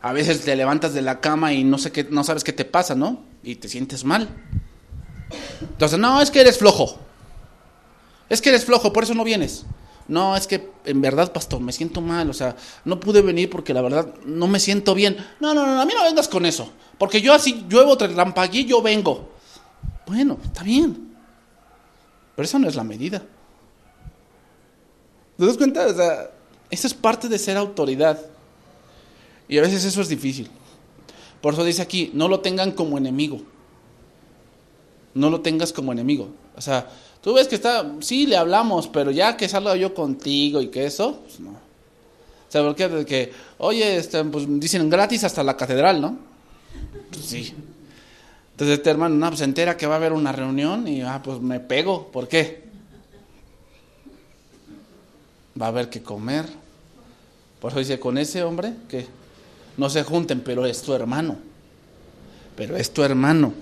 A 0.01 0.13
veces 0.13 0.41
te 0.41 0.55
levantas 0.55 0.93
de 0.93 1.01
la 1.01 1.19
cama 1.19 1.53
y 1.53 1.63
no 1.63 1.77
sé 1.77 1.91
qué, 1.91 2.05
no 2.05 2.23
sabes 2.23 2.43
qué 2.43 2.53
te 2.53 2.65
pasa, 2.65 2.95
¿no? 2.95 3.23
Y 3.43 3.55
te 3.55 3.67
sientes 3.67 4.05
mal. 4.05 4.29
Entonces, 5.61 5.99
no, 5.99 6.21
es 6.21 6.31
que 6.31 6.41
eres 6.41 6.57
flojo. 6.57 6.99
Es 8.29 8.41
que 8.41 8.49
eres 8.49 8.65
flojo, 8.65 8.93
por 8.93 9.03
eso 9.03 9.13
no 9.13 9.23
vienes 9.23 9.65
no, 10.09 10.35
es 10.35 10.47
que 10.47 10.71
en 10.85 11.01
verdad, 11.01 11.31
pastor, 11.31 11.61
me 11.61 11.71
siento 11.71 12.01
mal, 12.01 12.29
o 12.29 12.33
sea, 12.33 12.55
no 12.83 12.99
pude 12.99 13.21
venir 13.21 13.49
porque 13.49 13.75
la 13.75 13.81
verdad 13.81 14.11
no 14.25 14.47
me 14.47 14.59
siento 14.59 14.95
bien. 14.95 15.15
No, 15.39 15.53
no, 15.53 15.65
no, 15.65 15.79
a 15.79 15.85
mí 15.85 15.93
no 15.95 16.03
vengas 16.03 16.27
con 16.27 16.45
eso, 16.47 16.71
porque 16.97 17.21
yo 17.21 17.33
así 17.33 17.65
lluevo 17.69 17.95
y 18.51 18.65
yo 18.65 18.81
vengo. 18.81 19.29
Bueno, 20.07 20.39
está 20.43 20.63
bien, 20.63 21.08
pero 22.39 22.45
esa 22.45 22.57
no 22.57 22.69
es 22.69 22.75
la 22.77 22.85
medida. 22.85 23.21
¿Te 25.37 25.45
das 25.45 25.57
cuenta? 25.57 25.85
O 25.87 25.93
sea, 25.93 26.31
esa 26.69 26.87
es 26.87 26.93
parte 26.93 27.27
de 27.27 27.37
ser 27.37 27.57
autoridad. 27.57 28.17
Y 29.49 29.57
a 29.57 29.61
veces 29.61 29.83
eso 29.83 29.99
es 29.99 30.07
difícil. 30.07 30.49
Por 31.41 31.51
eso 31.51 31.65
dice 31.65 31.81
aquí, 31.81 32.11
no 32.13 32.29
lo 32.29 32.39
tengan 32.39 32.71
como 32.71 32.97
enemigo. 32.97 33.41
No 35.15 35.29
lo 35.29 35.41
tengas 35.41 35.73
como 35.73 35.91
enemigo. 35.91 36.29
O 36.55 36.61
sea, 36.61 36.87
Tú 37.21 37.33
ves 37.33 37.49
que 37.49 37.55
está, 37.55 37.85
sí, 37.99 38.25
le 38.25 38.37
hablamos, 38.37 38.87
pero 38.87 39.11
ya 39.11 39.35
que 39.35 39.49
salga 39.49 39.75
yo 39.75 39.93
contigo 39.93 40.61
y 40.61 40.69
que 40.69 40.85
eso, 40.85 41.19
pues 41.25 41.41
no. 41.41 41.49
O 41.49 41.57
sea, 42.47 42.63
porque 42.63 43.05
que, 43.05 43.33
oye, 43.57 43.97
este, 43.97 44.23
pues 44.23 44.45
dicen 44.47 44.89
gratis 44.89 45.25
hasta 45.25 45.43
la 45.43 45.57
catedral, 45.57 45.99
¿no? 45.99 46.17
Pues 47.11 47.25
sí. 47.25 47.53
Entonces 48.59 48.79
este 48.79 48.89
hermano, 48.89 49.15
no, 49.15 49.27
pues 49.27 49.39
se 49.39 49.45
entera 49.45 49.77
que 49.77 49.87
va 49.87 49.93
a 49.93 49.97
haber 49.99 50.11
una 50.11 50.33
reunión 50.33 50.85
y, 50.85 51.01
ah, 51.01 51.21
pues 51.23 51.39
me 51.39 51.61
pego. 51.61 52.07
¿Por 52.07 52.27
qué? 52.27 52.63
Va 55.59 55.67
a 55.67 55.69
haber 55.69 55.89
que 55.89 56.03
comer. 56.03 56.45
Por 57.61 57.71
eso 57.71 57.79
dice, 57.79 58.01
con 58.01 58.17
ese 58.17 58.43
hombre, 58.43 58.73
que 58.89 59.07
no 59.77 59.89
se 59.89 60.03
junten, 60.03 60.41
pero 60.41 60.65
es 60.65 60.81
tu 60.81 60.93
hermano. 60.93 61.37
Pero 62.57 62.75
es 62.75 62.91
tu 62.91 63.01
hermano. 63.01 63.53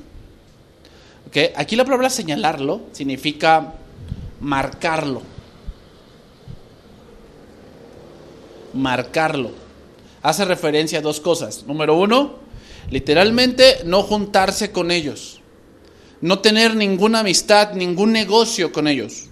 Aquí 1.55 1.75
la 1.75 1.83
palabra 1.83 2.09
señalarlo 2.09 2.81
significa 2.91 3.75
marcarlo. 4.41 5.21
Marcarlo. 8.73 9.51
Hace 10.23 10.43
referencia 10.43 10.97
a 10.97 11.01
dos 11.03 11.19
cosas. 11.19 11.65
Número 11.67 11.95
uno, 11.95 12.46
literalmente 12.89 13.81
no 13.85 14.03
juntarse 14.03 14.71
con 14.71 14.91
ellos. 14.91 15.41
No 16.21 16.39
tener 16.39 16.75
ninguna 16.75 17.19
amistad, 17.19 17.73
ningún 17.73 18.11
negocio 18.11 18.71
con 18.71 18.87
ellos. 18.87 19.27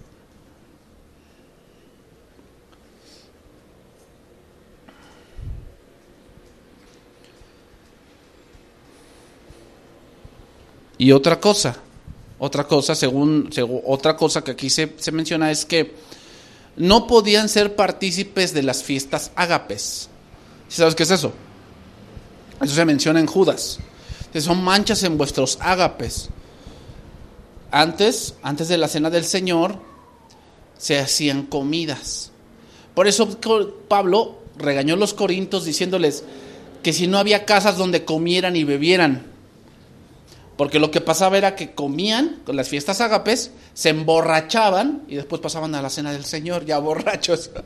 Y 10.97 11.11
otra 11.11 11.39
cosa, 11.39 11.75
otra 12.39 12.65
cosa, 12.65 12.95
según, 12.95 13.49
otra 13.85 14.15
cosa 14.15 14.43
que 14.43 14.51
aquí 14.51 14.69
se, 14.69 14.93
menciona 15.11 15.51
es 15.51 15.65
que 15.65 15.93
no 16.77 17.07
podían 17.07 17.49
ser 17.49 17.75
partícipes 17.75 18.53
de 18.53 18.63
las 18.63 18.83
fiestas 18.83 19.31
ágapes. 19.35 20.09
¿Sabes 20.69 20.95
qué 20.95 21.03
es 21.03 21.11
eso? 21.11 21.33
Eso 22.61 22.75
se 22.75 22.85
menciona 22.85 23.19
en 23.19 23.25
Judas. 23.25 23.79
son 24.39 24.63
manchas 24.63 25.03
en 25.03 25.17
vuestros 25.17 25.57
ágapes. 25.61 26.29
Antes, 27.71 28.35
antes 28.41 28.67
de 28.67 28.77
la 28.77 28.87
cena 28.87 29.09
del 29.09 29.25
Señor, 29.25 29.79
se 30.77 30.99
hacían 30.99 31.43
comidas. 31.43 32.31
Por 32.93 33.07
eso 33.07 33.27
Pablo 33.87 34.39
regañó 34.57 34.93
a 34.93 34.97
los 34.97 35.13
corintios 35.13 35.65
diciéndoles 35.65 36.23
que 36.83 36.93
si 36.93 37.07
no 37.07 37.17
había 37.17 37.45
casas 37.45 37.77
donde 37.77 38.05
comieran 38.05 38.55
y 38.55 38.63
bebieran, 38.63 39.25
porque 40.57 40.79
lo 40.79 40.91
que 40.91 41.01
pasaba 41.01 41.37
era 41.37 41.55
que 41.55 41.73
comían 41.73 42.41
con 42.45 42.55
las 42.55 42.69
fiestas 42.69 43.01
ágapes, 43.01 43.51
se 43.73 43.89
emborrachaban 43.89 45.03
y 45.07 45.15
después 45.15 45.41
pasaban 45.41 45.75
a 45.75 45.81
la 45.81 45.89
cena 45.89 46.13
del 46.13 46.23
Señor 46.23 46.65
ya 46.65 46.79
borrachos. 46.79 47.51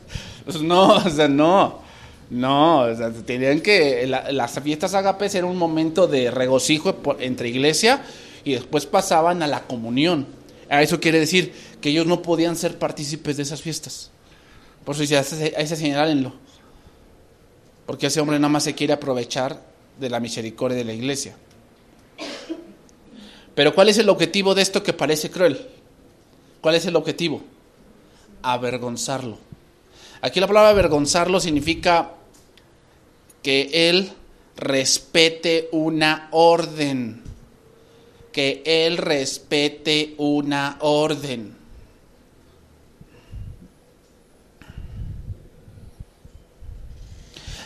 No, 0.61 0.95
o 0.95 1.09
sea, 1.11 1.27
no. 1.27 1.88
No, 2.29 2.81
o 2.81 2.95
sea, 2.95 3.11
tenían 3.11 3.61
que. 3.61 4.05
las 4.07 4.59
fiestas 4.59 4.93
ágapes 4.93 5.33
era 5.35 5.47
un 5.47 5.57
momento 5.57 6.07
de 6.07 6.29
regocijo 6.29 6.95
entre 7.19 7.49
iglesia 7.49 8.03
y 8.43 8.53
después 8.53 8.85
pasaban 8.85 9.41
a 9.41 9.47
la 9.47 9.63
comunión. 9.63 10.27
Eso 10.69 10.99
quiere 10.99 11.19
decir 11.19 11.53
que 11.81 11.89
ellos 11.89 12.05
no 12.05 12.21
podían 12.21 12.55
ser 12.55 12.77
partícipes 12.77 13.37
de 13.37 13.43
esas 13.43 13.61
fiestas. 13.61 14.11
Por 14.85 14.93
eso 14.95 15.01
dice, 15.01 15.17
a 15.17 15.21
ese 15.61 15.75
señalenlo. 15.75 16.33
Porque 17.87 18.07
ese 18.07 18.21
hombre 18.21 18.37
nada 18.37 18.49
más 18.49 18.63
se 18.63 18.75
quiere 18.75 18.93
aprovechar 18.93 19.59
de 19.99 20.09
la 20.09 20.19
misericordia 20.19 20.77
de 20.77 20.83
la 20.83 20.93
iglesia. 20.93 21.35
Pero 23.55 23.73
¿cuál 23.73 23.89
es 23.89 23.97
el 23.97 24.09
objetivo 24.09 24.53
de 24.53 24.61
esto 24.61 24.83
que 24.83 24.93
parece 24.93 25.31
cruel? 25.31 25.67
¿Cuál 26.61 26.75
es 26.75 26.85
el 26.85 26.95
objetivo? 26.95 27.41
Avergonzarlo. 28.43 29.39
Aquí 30.21 30.39
la 30.39 30.47
palabra 30.47 30.69
avergonzarlo 30.69 31.39
significa 31.39 32.11
que 33.41 33.89
él 33.89 34.11
respete 34.55 35.69
una 35.71 36.27
orden. 36.31 37.21
Que 38.31 38.61
él 38.65 38.97
respete 38.97 40.13
una 40.17 40.77
orden. 40.81 41.59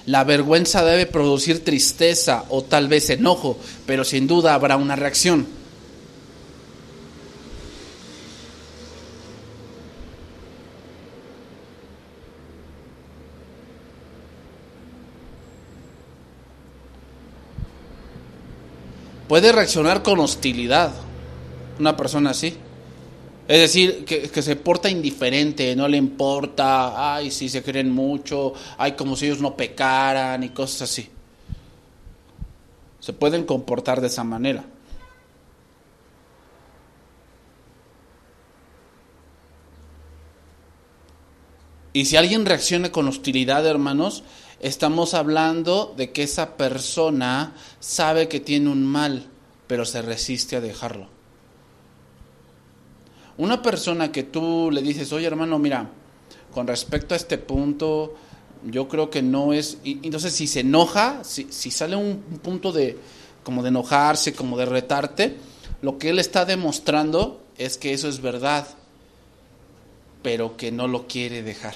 La 0.05 0.25
vergüenza 0.25 0.83
debe 0.83 1.05
producir 1.05 1.63
tristeza 1.63 2.45
o 2.49 2.61
tal 2.63 2.89
vez 2.89 3.09
enojo, 3.09 3.57
pero 3.85 4.03
sin 4.03 4.27
duda 4.27 4.53
habrá 4.53 4.75
una 4.75 4.97
reacción. 4.97 5.47
Puede 19.33 19.51
reaccionar 19.51 20.03
con 20.03 20.19
hostilidad 20.19 20.93
una 21.79 21.97
persona 21.97 22.29
así. 22.29 22.55
Es 23.47 23.61
decir, 23.61 24.05
que, 24.05 24.41
se 24.43 24.55
porta 24.55 24.91
indiferente, 24.91 25.75
no 25.75 25.87
le 25.87 25.97
importa, 25.97 27.15
ay, 27.15 27.31
si 27.31 27.49
se 27.49 27.63
creen 27.63 27.89
mucho, 27.89 28.53
ay, 28.77 28.91
como 28.91 29.15
si 29.15 29.25
ellos 29.25 29.41
no 29.41 29.57
pecaran 29.57 30.43
y 30.43 30.49
cosas 30.49 30.83
así. 30.83 31.09
Se 32.99 33.11
pueden 33.11 33.43
comportar 33.43 34.01
de 34.01 34.05
esa 34.05 34.23
manera. 34.23 34.65
Y 41.91 42.05
si 42.05 42.17
alguien 42.17 42.45
reacciona 42.45 42.91
con 42.91 43.07
hostilidad, 43.07 43.65
hermanos, 43.65 44.23
estamos 44.63 45.13
hablando 45.13 45.93
de 45.97 46.11
que 46.11 46.23
esa 46.23 46.55
persona 46.55 47.53
sabe 47.81 48.29
que 48.29 48.39
tiene 48.39 48.69
un 48.69 48.85
mal, 48.85 49.27
pero 49.67 49.83
se 49.83 50.01
resiste 50.01 50.55
a 50.55 50.61
dejarlo. 50.61 51.07
Una 53.37 53.61
persona 53.61 54.11
que 54.11 54.23
tú 54.23 54.69
le 54.71 54.81
dices, 54.81 55.11
oye 55.11 55.27
hermano, 55.27 55.59
mira, 55.59 55.89
con 56.53 56.65
respecto 56.65 57.13
a 57.13 57.17
este 57.17 57.37
punto, 57.37 58.15
yo 58.63 58.87
creo 58.87 59.09
que 59.09 59.21
no 59.21 59.51
es... 59.51 59.79
entonces 59.83 60.33
si 60.33 60.47
se 60.47 60.61
enoja, 60.61 61.25
si, 61.25 61.47
si 61.51 61.69
sale 61.69 61.97
un, 61.97 62.21
punto 62.41 62.71
de 62.71 62.97
como 63.43 63.63
de 63.63 63.69
enojarse, 63.69 64.33
como 64.33 64.57
de 64.57 64.65
retarte, 64.65 65.35
lo 65.81 65.97
que 65.97 66.11
él 66.11 66.19
está 66.19 66.45
demostrando 66.45 67.43
es 67.57 67.77
que 67.77 67.91
eso 67.91 68.07
es 68.07 68.21
verdad, 68.21 68.65
pero 70.21 70.55
que 70.55 70.71
no 70.71 70.87
lo 70.87 71.05
quiere 71.05 71.43
dejar. 71.43 71.75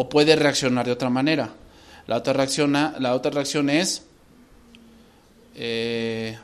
O 0.00 0.08
puede 0.08 0.36
reaccionar 0.36 0.86
de 0.86 0.92
otra 0.92 1.10
manera. 1.10 1.50
La 2.06 2.18
otra, 2.18 2.32
la 3.00 3.14
otra 3.16 3.32
reacción 3.32 3.68
es... 3.68 4.04
Eh, 5.56 6.38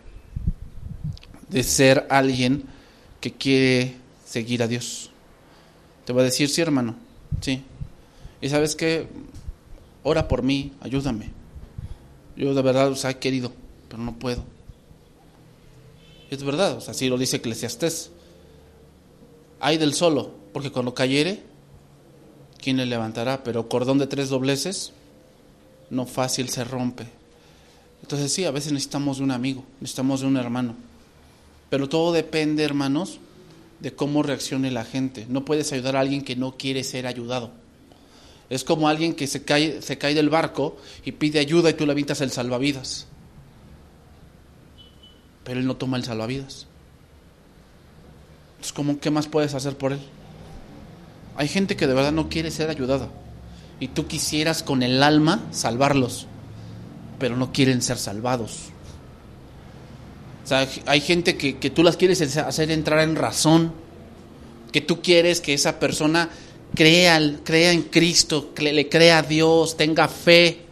de 1.51 1.63
ser 1.63 2.05
alguien 2.11 2.65
que 3.21 3.33
quiere 3.33 3.95
seguir 4.27 4.61
a 4.61 4.67
Dios. 4.67 5.13
Te 6.05 6.13
va 6.13 6.23
a 6.23 6.25
decir, 6.25 6.49
sí, 6.49 6.63
hermano, 6.63 6.97
sí. 7.43 7.63
Y 8.41 8.49
sabes 8.49 8.75
que, 8.75 9.07
ora 10.03 10.27
por 10.27 10.43
mí, 10.43 10.73
ayúdame. 10.81 11.31
Yo 12.37 12.55
de 12.55 12.63
verdad 12.63 12.89
os 12.89 13.05
he 13.05 13.19
querido, 13.19 13.53
pero 13.89 14.03
no 14.03 14.19
puedo. 14.19 14.43
Es 16.29 16.43
verdad, 16.43 16.83
así 16.89 17.09
lo 17.09 17.19
dice 17.19 17.37
Eclesiastés. 17.37 18.11
Hay 19.61 19.79
del 19.79 19.95
solo, 19.95 20.33
porque 20.53 20.73
cuando 20.73 20.93
cayere, 20.93 21.54
¿quién 22.64 22.78
le 22.78 22.87
levantará? 22.87 23.44
Pero 23.44 23.68
cordón 23.68 23.99
de 23.99 24.06
tres 24.06 24.30
dobleces, 24.30 24.92
no 25.90 26.06
fácil 26.06 26.49
se 26.49 26.64
rompe. 26.64 27.04
Entonces 28.00 28.33
sí, 28.33 28.47
a 28.47 28.50
veces 28.50 28.73
necesitamos 28.73 29.18
de 29.18 29.25
un 29.25 29.33
amigo, 29.33 29.64
necesitamos 29.80 30.23
de 30.23 30.28
un 30.28 30.38
hermano. 30.38 30.75
Pero 31.68 31.90
todo 31.90 32.11
depende, 32.14 32.64
hermanos, 32.64 33.18
de 33.80 33.92
cómo 33.94 34.23
reaccione 34.23 34.71
la 34.71 34.87
gente. 34.87 35.26
No 35.28 35.44
puedes 35.44 35.75
ayudar 35.75 35.97
a 35.97 36.00
alguien 36.00 36.25
que 36.25 36.37
no 36.37 36.56
quiere 36.56 36.85
ser 36.85 37.06
ayudado. 37.06 37.50
Es 38.49 38.64
como 38.64 38.88
alguien 38.88 39.14
que 39.14 39.26
se 39.26 39.44
cae, 39.44 39.83
se 39.83 39.99
cae 39.99 40.14
del 40.14 40.30
barco 40.30 40.78
y 41.04 41.12
pide 41.12 41.40
ayuda 41.40 41.68
y 41.68 41.75
tú 41.75 41.85
le 41.85 41.92
avientas 41.92 42.23
el 42.23 42.30
salvavidas. 42.30 43.06
Pero 45.44 45.61
él 45.61 45.66
no 45.66 45.76
toma 45.76 45.99
el 45.99 46.04
salvavidas. 46.04 46.66
Entonces, 48.52 48.73
¿cómo, 48.73 48.99
¿qué 49.00 49.11
más 49.11 49.26
puedes 49.28 49.52
hacer 49.52 49.76
por 49.76 49.92
él? 49.92 50.00
Hay 51.37 51.49
gente 51.49 51.76
que 51.76 51.87
de 51.87 51.95
verdad 51.95 52.12
no 52.12 52.29
quiere 52.29 52.50
ser 52.50 52.71
ayudada. 52.71 53.09
Y 53.81 53.88
tú 53.88 54.07
quisieras 54.07 54.62
con 54.62 54.83
el 54.83 55.03
alma 55.03 55.47
salvarlos, 55.50 56.26
pero 57.19 57.37
no 57.37 57.53
quieren 57.53 57.83
ser 57.83 57.99
salvados. 57.99 58.71
O 60.45 60.47
sea, 60.47 60.69
hay 60.87 61.00
gente 61.00 61.37
que, 61.37 61.71
tú 61.71 61.83
las 61.83 61.97
quieres 61.97 62.21
hacer 62.37 62.71
entrar 62.71 63.00
en 63.00 63.17
razón, 63.17 63.73
que 64.73 64.81
tú 64.81 65.00
quieres 65.00 65.41
que 65.41 65.55
esa 65.55 65.81
persona 65.81 66.29
crea, 66.75 67.19
crea 67.43 67.73
en 67.73 67.83
Cristo, 67.83 68.53
le 68.59 68.88
crea 68.88 69.19
a 69.19 69.23
Dios, 69.23 69.76
tenga 69.76 70.07
fe, 70.07 70.64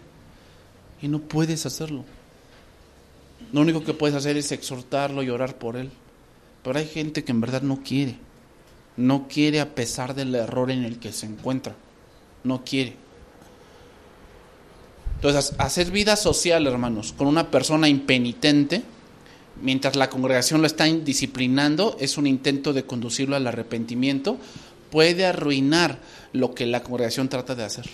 y 1.00 1.08
no 1.08 1.20
puedes 1.20 1.66
hacerlo. 1.66 2.04
Lo 3.52 3.60
único 3.60 3.82
que 3.82 3.92
puedes 3.92 4.16
hacer 4.16 4.36
es 4.36 4.52
exhortarlo 4.52 5.22
y 5.22 5.30
orar 5.30 5.58
por 5.58 5.76
él. 5.76 5.90
Pero 6.62 6.78
hay 6.78 6.86
gente 6.86 7.24
que 7.24 7.32
en 7.32 7.40
verdad 7.40 7.62
no 7.62 7.82
quiere. 7.82 8.16
No 9.02 9.26
quiere 9.26 9.60
a 9.60 9.74
pesar 9.74 10.14
del 10.14 10.32
error 10.36 10.70
en 10.70 10.84
el 10.84 11.00
que 11.00 11.12
se 11.12 11.26
encuentra. 11.26 11.74
No 12.44 12.64
quiere. 12.64 12.94
Entonces, 15.16 15.54
hacer 15.58 15.90
vida 15.90 16.14
social, 16.14 16.68
hermanos, 16.68 17.12
con 17.12 17.26
una 17.26 17.50
persona 17.50 17.88
impenitente, 17.88 18.84
mientras 19.60 19.96
la 19.96 20.08
congregación 20.08 20.60
lo 20.60 20.68
está 20.68 20.84
disciplinando, 20.84 21.96
es 21.98 22.16
un 22.16 22.28
intento 22.28 22.72
de 22.72 22.84
conducirlo 22.84 23.34
al 23.34 23.48
arrepentimiento, 23.48 24.38
puede 24.92 25.26
arruinar 25.26 25.98
lo 26.32 26.54
que 26.54 26.66
la 26.66 26.84
congregación 26.84 27.28
trata 27.28 27.56
de 27.56 27.64
hacer. 27.64 27.86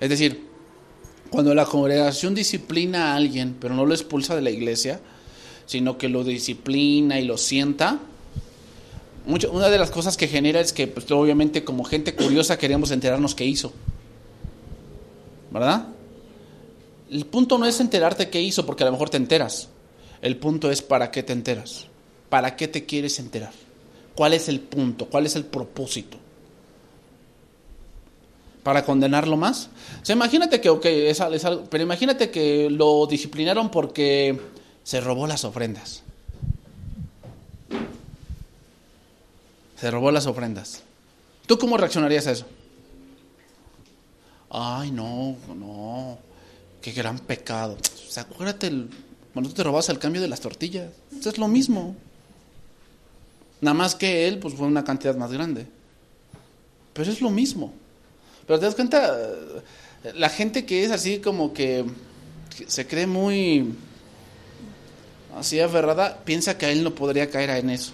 Es 0.00 0.08
decir, 0.08 0.46
cuando 1.28 1.54
la 1.54 1.66
congregación 1.66 2.34
disciplina 2.34 3.12
a 3.12 3.16
alguien, 3.16 3.54
pero 3.60 3.74
no 3.74 3.84
lo 3.84 3.92
expulsa 3.92 4.34
de 4.34 4.40
la 4.40 4.50
iglesia, 4.50 4.98
sino 5.66 5.98
que 5.98 6.08
lo 6.08 6.24
disciplina 6.24 7.20
y 7.20 7.26
lo 7.26 7.36
sienta, 7.36 8.00
una 9.28 9.68
de 9.68 9.78
las 9.78 9.90
cosas 9.90 10.16
que 10.16 10.26
genera 10.26 10.60
es 10.60 10.72
que, 10.72 10.86
pues, 10.86 11.10
obviamente, 11.10 11.62
como 11.62 11.84
gente 11.84 12.14
curiosa, 12.14 12.58
queremos 12.58 12.90
enterarnos 12.90 13.34
qué 13.34 13.44
hizo. 13.44 13.72
¿Verdad? 15.50 15.88
El 17.10 17.26
punto 17.26 17.58
no 17.58 17.66
es 17.66 17.80
enterarte 17.80 18.30
qué 18.30 18.40
hizo, 18.40 18.64
porque 18.64 18.84
a 18.84 18.86
lo 18.86 18.92
mejor 18.92 19.10
te 19.10 19.18
enteras. 19.18 19.68
El 20.22 20.36
punto 20.36 20.70
es 20.70 20.82
para 20.82 21.10
qué 21.10 21.22
te 21.22 21.32
enteras. 21.32 21.86
¿Para 22.28 22.56
qué 22.56 22.68
te 22.68 22.86
quieres 22.86 23.18
enterar? 23.18 23.52
¿Cuál 24.14 24.34
es 24.34 24.48
el 24.48 24.60
punto? 24.60 25.06
¿Cuál 25.06 25.26
es 25.26 25.36
el 25.36 25.44
propósito? 25.44 26.16
¿Para 28.62 28.84
condenarlo 28.84 29.36
más? 29.36 29.70
O 30.02 30.04
sea, 30.04 30.16
imagínate 30.16 30.60
que, 30.60 30.68
ok, 30.68 30.84
es, 30.86 31.20
algo, 31.20 31.64
pero 31.70 31.84
imagínate 31.84 32.30
que 32.30 32.68
lo 32.70 33.06
disciplinaron 33.06 33.70
porque 33.70 34.38
se 34.82 35.00
robó 35.00 35.26
las 35.26 35.44
ofrendas. 35.44 36.02
Se 39.80 39.90
robó 39.90 40.10
las 40.10 40.26
ofrendas. 40.26 40.82
¿Tú 41.46 41.58
cómo 41.58 41.76
reaccionarías 41.76 42.26
a 42.26 42.32
eso? 42.32 42.46
Ay, 44.50 44.90
no, 44.90 45.36
no, 45.54 46.18
qué 46.80 46.92
gran 46.92 47.18
pecado. 47.18 47.76
Acuérdate 48.16 48.70
cuando 49.32 49.50
tú 49.50 49.56
te 49.56 49.62
robas 49.62 49.88
el 49.88 49.98
cambio 49.98 50.20
de 50.20 50.28
las 50.28 50.40
tortillas, 50.40 50.90
es 51.24 51.38
lo 51.38 51.48
mismo. 51.48 51.94
Nada 53.60 53.74
más 53.74 53.94
que 53.94 54.26
él, 54.26 54.38
pues 54.38 54.54
fue 54.54 54.66
una 54.66 54.84
cantidad 54.84 55.16
más 55.16 55.32
grande. 55.32 55.66
Pero 56.92 57.10
es 57.10 57.20
lo 57.20 57.30
mismo. 57.30 57.72
Pero 58.46 58.58
te 58.58 58.66
das 58.66 58.74
cuenta, 58.74 59.16
la 60.14 60.28
gente 60.28 60.64
que 60.64 60.84
es 60.84 60.90
así 60.90 61.18
como 61.18 61.52
que 61.52 61.84
se 62.66 62.86
cree 62.86 63.06
muy 63.06 63.74
así 65.36 65.60
aferrada, 65.60 66.18
piensa 66.24 66.56
que 66.56 66.66
a 66.66 66.70
él 66.70 66.82
no 66.82 66.94
podría 66.94 67.30
caer 67.30 67.50
en 67.50 67.70
eso. 67.70 67.92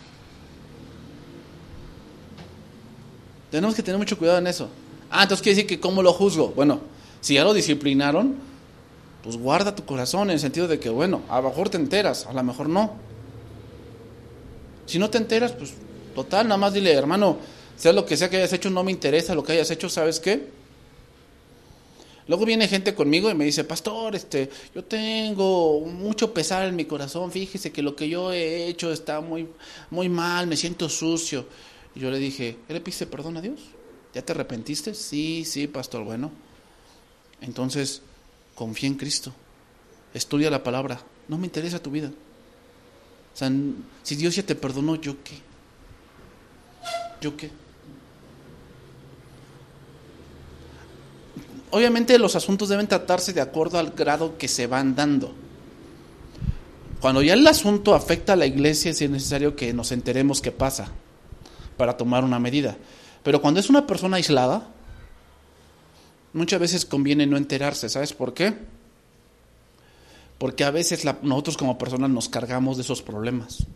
Tenemos 3.55 3.77
que 3.77 3.85
tener 3.85 3.99
mucho 3.99 4.19
cuidado 4.19 4.39
en 4.39 4.49
eso. 4.49 4.69
Ah, 5.09 5.23
entonces 5.23 5.41
quiere 5.41 5.55
decir 5.55 5.69
que 5.69 5.79
cómo 5.79 6.03
lo 6.03 6.13
juzgo. 6.13 6.49
Bueno, 6.57 6.81
si 7.21 7.35
ya 7.35 7.45
lo 7.45 7.55
disciplinaron, 7.55 8.35
pues 9.23 9.37
guarda 9.37 9.77
tu 9.77 9.85
corazón 9.85 10.23
en 10.23 10.35
el 10.35 10.41
sentido 10.41 10.67
de 10.67 10.81
que, 10.81 10.89
bueno, 10.89 11.23
a 11.29 11.41
lo 11.41 11.51
mejor 11.51 11.69
te 11.69 11.77
enteras, 11.77 12.27
a 12.27 12.33
lo 12.33 12.43
mejor 12.43 12.69
no. 12.69 12.95
Si 14.87 14.99
no 14.99 15.09
te 15.09 15.19
enteras, 15.19 15.53
pues 15.53 15.73
total, 16.17 16.49
nada 16.49 16.59
más 16.59 16.75
dile, 16.75 16.95
hermano, 16.95 17.39
sea 17.77 17.93
lo 17.93 18.05
que 18.05 18.17
sea 18.17 18.29
que 18.29 18.39
hayas 18.39 18.53
hecho, 18.53 18.71
no 18.71 18.83
me 18.83 18.91
interesa 18.91 19.37
lo 19.37 19.45
que 19.45 19.53
hayas 19.53 19.71
hecho, 19.71 19.89
¿sabes 19.89 20.19
qué? 20.19 20.49
Luego 22.27 22.45
viene 22.47 22.67
gente 22.67 22.93
conmigo 22.93 23.31
y 23.31 23.35
me 23.35 23.45
dice, 23.45 23.63
pastor, 23.63 24.17
este, 24.17 24.51
yo 24.75 24.83
tengo 24.83 25.79
mucho 25.83 26.35
pesar 26.35 26.67
en 26.67 26.75
mi 26.75 26.87
corazón, 26.87 27.31
fíjese 27.31 27.71
que 27.71 27.83
lo 27.83 27.95
que 27.95 28.09
yo 28.09 28.33
he 28.33 28.67
hecho 28.67 28.91
está 28.91 29.21
muy, 29.21 29.47
muy 29.91 30.09
mal, 30.09 30.49
me 30.49 30.57
siento 30.57 30.89
sucio. 30.89 31.47
Y 31.95 32.01
yo 32.01 32.11
le 32.11 32.19
dije, 32.19 32.57
¿le 32.69 32.81
piste 32.81 33.07
perdón 33.07 33.37
a 33.37 33.41
Dios? 33.41 33.61
¿Ya 34.15 34.23
te 34.23 34.33
arrepentiste? 34.33 34.95
Sí, 34.95 35.45
sí, 35.45 35.67
pastor, 35.67 36.05
bueno. 36.05 36.31
Entonces, 37.41 38.03
confía 38.55 38.89
en 38.89 38.97
Cristo, 38.97 39.33
estudia 40.13 40.51
la 40.51 40.63
palabra, 40.63 41.01
no 41.29 41.39
me 41.39 41.47
interesa 41.47 41.83
tu 41.83 41.91
vida. 41.91 42.09
O 42.09 43.37
sea, 43.37 43.51
si 44.03 44.17
Dios 44.17 44.35
ya 44.37 44.45
te 44.45 44.55
perdonó, 44.55 44.97
¿yo 44.97 45.17
qué? 45.23 45.35
¿Yo 47.21 47.37
qué? 47.37 47.51
Obviamente 51.71 52.19
los 52.19 52.37
asuntos 52.37 52.69
deben 52.69 52.87
tratarse 52.87 53.33
de 53.33 53.41
acuerdo 53.41 53.79
al 53.79 53.91
grado 53.91 54.39
que 54.39 54.47
se 54.47 54.69
van 54.69 54.95
dando. 54.95 55.35
Cuando 57.01 57.21
ya 57.21 57.35
el 57.35 57.47
asunto 57.47 57.95
afecta 57.95 58.35
a 58.35 58.37
la 58.37 58.47
iglesia, 58.47 58.93
es 58.93 59.11
necesario 59.11 59.57
que 59.57 59.73
nos 59.73 59.91
enteremos 59.91 60.41
qué 60.41 60.53
pasa 60.53 60.93
para 61.76 61.97
tomar 61.97 62.25
una 62.25 62.38
medida. 62.38 62.76
Pero 63.23 63.40
cuando 63.40 63.61
es 63.61 63.71
una 63.71 63.87
persona 63.87 64.16
aislada, 64.16 64.69
muchas 66.33 66.61
veces 66.61 66.85
conviene 66.85 67.26
no 67.26 67.37
enterarse. 67.37 67.88
¿Sabes 67.88 68.12
por 68.12 68.35
qué? 68.35 68.54
Porque 70.38 70.64
a 70.64 70.71
veces 70.71 71.04
nosotros 71.23 71.57
como 71.57 71.78
personas 71.78 72.11
nos 72.11 72.28
cargamos 72.28 72.76
de 72.76 72.83
esos 72.83 73.02
problemas. 73.02 73.66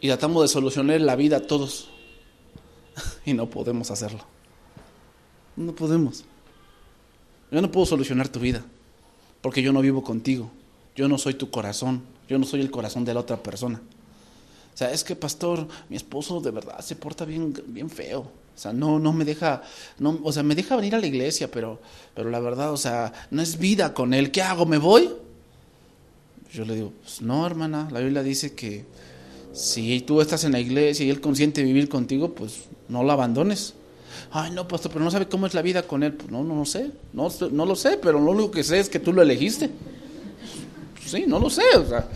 Y 0.00 0.08
tratamos 0.08 0.42
de 0.42 0.48
solucionar 0.48 1.00
la 1.00 1.14
vida 1.14 1.38
a 1.38 1.46
todos. 1.46 1.90
y 3.24 3.34
no 3.34 3.48
podemos 3.48 3.90
hacerlo. 3.90 4.24
No 5.56 5.74
podemos. 5.74 6.24
Yo 7.50 7.60
no 7.60 7.70
puedo 7.70 7.86
solucionar 7.86 8.28
tu 8.28 8.40
vida, 8.40 8.64
porque 9.42 9.62
yo 9.62 9.72
no 9.72 9.82
vivo 9.82 10.02
contigo. 10.02 10.50
Yo 10.96 11.08
no 11.08 11.18
soy 11.18 11.34
tu 11.34 11.50
corazón, 11.50 12.02
yo 12.28 12.38
no 12.38 12.46
soy 12.46 12.60
el 12.60 12.70
corazón 12.70 13.04
de 13.04 13.14
la 13.14 13.20
otra 13.20 13.42
persona. 13.42 13.80
O 14.74 14.76
sea, 14.76 14.90
es 14.90 15.04
que 15.04 15.14
pastor, 15.16 15.66
mi 15.88 15.96
esposo 15.96 16.40
de 16.40 16.50
verdad 16.50 16.80
se 16.80 16.96
porta 16.96 17.24
bien, 17.24 17.54
bien 17.66 17.90
feo. 17.90 18.20
O 18.20 18.58
sea, 18.58 18.72
no, 18.72 18.98
no 18.98 19.12
me 19.12 19.24
deja, 19.24 19.62
no, 19.98 20.18
o 20.22 20.32
sea, 20.32 20.42
me 20.42 20.54
deja 20.54 20.76
venir 20.76 20.94
a 20.94 21.00
la 21.00 21.06
iglesia, 21.06 21.50
pero, 21.50 21.80
pero 22.14 22.30
la 22.30 22.40
verdad, 22.40 22.72
o 22.72 22.76
sea, 22.76 23.12
no 23.30 23.42
es 23.42 23.58
vida 23.58 23.94
con 23.94 24.14
él. 24.14 24.30
¿Qué 24.30 24.42
hago? 24.42 24.66
¿Me 24.66 24.78
voy? 24.78 25.10
Yo 26.52 26.64
le 26.64 26.74
digo, 26.74 26.92
pues 27.02 27.22
no, 27.22 27.46
hermana, 27.46 27.88
la 27.90 28.00
Biblia 28.00 28.22
dice 28.22 28.54
que 28.54 28.84
si 29.54 30.00
tú 30.02 30.20
estás 30.20 30.44
en 30.44 30.52
la 30.52 30.60
iglesia 30.60 31.06
y 31.06 31.10
él 31.10 31.20
consiente 31.20 31.62
vivir 31.62 31.88
contigo, 31.88 32.34
pues 32.34 32.64
no 32.88 33.02
lo 33.02 33.12
abandones 33.12 33.74
ay, 34.32 34.50
no, 34.50 34.66
pastor, 34.66 34.92
pero 34.92 35.04
no 35.04 35.10
sabe 35.10 35.28
cómo 35.28 35.46
es 35.46 35.54
la 35.54 35.62
vida 35.62 35.82
con 35.82 36.02
él. 36.02 36.14
Pues 36.14 36.30
no, 36.30 36.42
no, 36.42 36.54
no 36.54 36.64
sé, 36.64 36.90
no, 37.12 37.28
no 37.50 37.66
lo 37.66 37.76
sé, 37.76 37.98
pero 37.98 38.18
lo 38.18 38.32
único 38.32 38.50
que 38.50 38.64
sé 38.64 38.78
es 38.78 38.88
que 38.88 38.98
tú 38.98 39.12
lo 39.12 39.22
elegiste. 39.22 39.70
Sí, 41.04 41.24
no 41.26 41.38
lo 41.38 41.50
sé, 41.50 41.62
o 41.76 41.86
sea. 41.86 42.08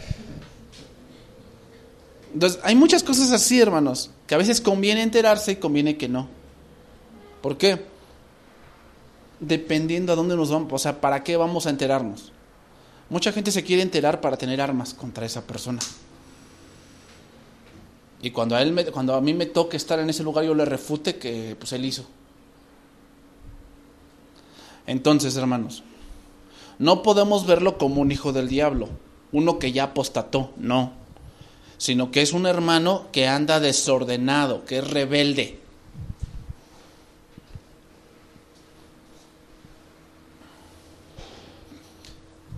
Entonces, 2.37 2.61
hay 2.65 2.75
muchas 2.75 3.03
cosas 3.03 3.33
así, 3.33 3.59
hermanos, 3.59 4.11
que 4.27 4.35
a 4.35 4.39
veces 4.39 4.61
conviene 4.61 5.01
enterarse 5.01 5.53
y 5.53 5.57
conviene 5.57 5.97
que 5.97 6.07
no. 6.07 6.29
¿Por 7.41 7.57
qué? 7.57 7.81
Dependiendo 9.41 10.13
a 10.13 10.17
dónde 10.17 10.37
nos 10.37 10.51
vamos, 10.51 10.71
o 10.71 10.79
sea, 10.79 11.01
¿para 11.01 11.25
qué 11.25 11.39
vamos 11.39 11.67
a 11.67 11.71
enterarnos? 11.71 12.33
Mucha 13.09 13.33
gente 13.33 13.51
se 13.51 13.65
quiere 13.65 13.81
enterar 13.81 14.21
para 14.21 14.37
tener 14.37 14.61
armas 14.61 14.93
contra 14.93 15.25
esa 15.25 15.47
persona. 15.47 15.79
Y 18.21 18.33
cuando 18.33 18.55
a, 18.55 18.61
él 18.61 18.71
me, 18.71 18.85
cuando 18.85 19.15
a 19.15 19.23
mí 19.23 19.33
me 19.33 19.47
toque 19.47 19.79
estar 19.79 19.99
en 19.99 20.11
ese 20.11 20.23
lugar, 20.23 20.45
yo 20.45 20.55
le 20.55 20.67
refute 20.67 21.17
que 21.17 21.57
pues 21.59 21.73
él 21.73 21.87
hizo. 21.87 22.05
Entonces, 24.87 25.35
hermanos, 25.39 25.85
no 26.79 27.03
podemos 27.03 27.47
verlo 27.47 27.79
como 27.79 28.03
un 28.03 28.13
hijo 28.13 28.35
del 28.35 28.47
diablo, 28.47 28.91
uno 29.33 29.59
que 29.59 29.73
ya 29.73 29.85
apostató, 29.85 30.53
no, 30.59 31.06
sino 31.79 32.11
que 32.11 32.23
es 32.23 32.33
un 32.33 32.47
hermano 32.47 33.09
que 33.13 33.29
anda 33.29 33.61
desordenado, 33.61 34.65
que 34.65 34.79
es 34.79 34.89
rebelde. 34.89 35.59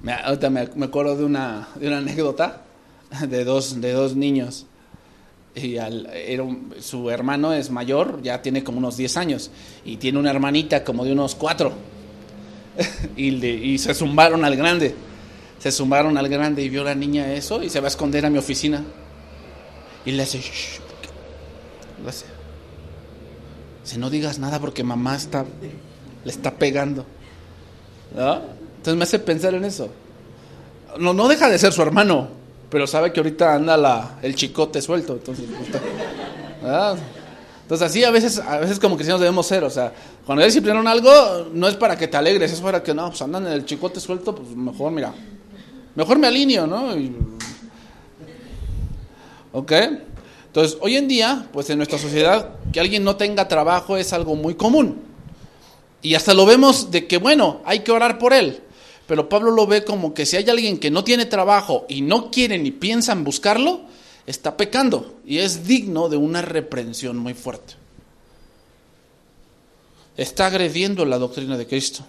Me, 0.02 0.12
ahorita 0.12 0.50
me, 0.50 0.84
acuerdo 0.84 1.16
de 1.16 1.24
una, 1.24 1.68
de 1.74 1.88
una 1.88 1.98
anécdota 1.98 2.62
de 3.28 3.44
dos, 3.44 3.80
de 3.80 3.92
dos 3.92 4.14
niños 4.14 4.66
y 5.62 5.78
al, 5.78 6.08
su 6.80 7.10
hermano 7.10 7.52
es 7.52 7.70
mayor, 7.70 8.20
ya 8.22 8.42
tiene 8.42 8.64
como 8.64 8.78
unos 8.78 8.96
10 8.96 9.16
años, 9.16 9.50
y 9.84 9.96
tiene 9.96 10.18
una 10.18 10.30
hermanita 10.30 10.84
como 10.84 11.04
de 11.04 11.12
unos 11.12 11.34
4. 11.34 11.72
y, 13.16 13.44
y, 13.44 13.78
se 13.78 13.94
zumbaron 13.94 14.44
al 14.44 14.56
grande. 14.56 14.94
Se 15.58 15.72
zumbaron 15.72 16.16
al 16.16 16.28
grande 16.28 16.62
y 16.62 16.68
vio 16.68 16.84
la 16.84 16.94
niña 16.94 17.32
eso 17.32 17.62
y 17.62 17.68
se 17.68 17.80
va 17.80 17.86
a 17.86 17.88
esconder 17.88 18.24
a 18.24 18.30
mi 18.30 18.38
oficina. 18.38 18.84
Y 20.04 20.12
le 20.12 20.22
hace, 20.22 20.40
le 22.02 22.08
hace, 22.08 22.24
si 23.84 23.98
no 23.98 24.10
digas 24.10 24.38
nada 24.38 24.58
porque 24.58 24.84
mamá 24.84 25.16
está, 25.16 25.44
le 26.24 26.30
está 26.30 26.52
pegando. 26.52 27.04
Entonces 28.10 28.96
me 28.96 29.02
hace 29.04 29.18
pensar 29.18 29.54
en 29.54 29.64
eso. 29.64 29.88
No, 30.98 31.12
no 31.12 31.28
deja 31.28 31.48
de 31.48 31.58
ser 31.58 31.72
su 31.72 31.82
hermano, 31.82 32.28
pero 32.70 32.86
sabe 32.86 33.12
que 33.12 33.20
ahorita 33.20 33.54
anda 33.54 33.76
la, 33.76 34.18
el 34.22 34.34
chicote 34.34 34.80
suelto, 34.80 35.14
entonces, 35.14 35.44
pues, 35.56 37.00
entonces 37.62 37.86
así 37.86 38.04
a 38.04 38.10
veces, 38.10 38.38
a 38.38 38.58
veces 38.58 38.78
como 38.78 38.96
cristianos 38.96 39.20
debemos 39.20 39.46
ser, 39.46 39.64
o 39.64 39.70
sea, 39.70 39.92
cuando 40.24 40.44
disciplinaron 40.44 40.86
algo, 40.88 41.48
no 41.52 41.68
es 41.68 41.76
para 41.76 41.96
que 41.96 42.08
te 42.08 42.16
alegres, 42.16 42.52
es 42.52 42.60
para 42.60 42.82
que 42.82 42.94
no, 42.94 43.08
pues 43.08 43.20
andan 43.22 43.46
en 43.46 43.52
el 43.52 43.64
chicote 43.64 44.00
suelto, 44.00 44.34
pues 44.34 44.48
mejor, 44.56 44.90
mira, 44.92 45.12
mejor 45.94 46.18
me 46.18 46.26
alineo, 46.26 46.66
¿no? 46.66 46.94
¿Ok? 49.52 49.72
Entonces, 50.46 50.78
hoy 50.80 50.96
en 50.96 51.08
día, 51.08 51.46
pues 51.52 51.68
en 51.70 51.78
nuestra 51.78 51.98
sociedad, 51.98 52.54
que 52.72 52.80
alguien 52.80 53.04
no 53.04 53.16
tenga 53.16 53.48
trabajo 53.48 53.96
es 53.96 54.12
algo 54.12 54.34
muy 54.34 54.54
común. 54.54 55.02
Y 56.02 56.14
hasta 56.14 56.34
lo 56.34 56.46
vemos 56.46 56.90
de 56.90 57.06
que, 57.06 57.18
bueno, 57.18 57.60
hay 57.64 57.80
que 57.80 57.92
orar 57.92 58.18
por 58.18 58.32
él. 58.32 58.62
Pero 59.06 59.28
Pablo 59.28 59.50
lo 59.50 59.66
ve 59.66 59.84
como 59.84 60.12
que 60.12 60.26
si 60.26 60.36
hay 60.36 60.48
alguien 60.48 60.78
que 60.78 60.90
no 60.90 61.02
tiene 61.02 61.26
trabajo 61.26 61.86
y 61.88 62.02
no 62.02 62.30
quiere 62.30 62.58
ni 62.58 62.70
piensa 62.70 63.12
en 63.12 63.24
buscarlo, 63.24 63.80
está 64.26 64.56
pecando 64.58 65.16
y 65.24 65.38
es 65.38 65.66
digno 65.66 66.10
de 66.10 66.18
una 66.18 66.42
reprensión 66.42 67.16
muy 67.16 67.32
fuerte. 67.32 67.74
Está 70.18 70.46
agrediendo 70.46 71.06
la 71.06 71.18
doctrina 71.18 71.56
de 71.56 71.66
Cristo. 71.66 72.04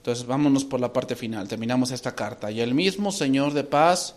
Entonces 0.00 0.26
vámonos 0.26 0.64
por 0.64 0.80
la 0.80 0.94
parte 0.94 1.14
final, 1.14 1.46
terminamos 1.46 1.90
esta 1.90 2.14
carta. 2.14 2.50
Y 2.50 2.60
el 2.60 2.74
mismo 2.74 3.12
Señor 3.12 3.52
de 3.52 3.64
paz 3.64 4.14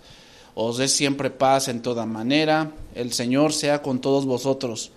os 0.56 0.78
dé 0.78 0.88
siempre 0.88 1.30
paz 1.30 1.68
en 1.68 1.82
toda 1.82 2.06
manera, 2.06 2.72
el 2.96 3.12
Señor 3.12 3.54
sea 3.54 3.82
con 3.82 4.00
todos 4.00 4.26
vosotros. 4.26 4.92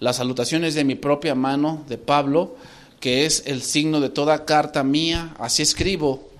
Las 0.00 0.16
salutaciones 0.16 0.74
de 0.74 0.84
mi 0.84 0.94
propia 0.94 1.34
mano, 1.34 1.84
de 1.88 1.98
Pablo, 1.98 2.56
que 2.98 3.26
es 3.26 3.42
el 3.46 3.62
signo 3.62 4.00
de 4.00 4.08
toda 4.08 4.44
carta 4.44 4.84
mía, 4.84 5.34
así 5.38 5.62
escribo. 5.62 6.30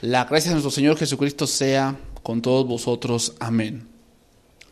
La 0.00 0.24
gracia 0.24 0.48
de 0.50 0.54
nuestro 0.54 0.70
Señor 0.70 0.96
Jesucristo 0.96 1.46
sea 1.46 1.96
con 2.22 2.42
todos 2.42 2.66
vosotros. 2.66 3.34
Amén. 3.38 3.86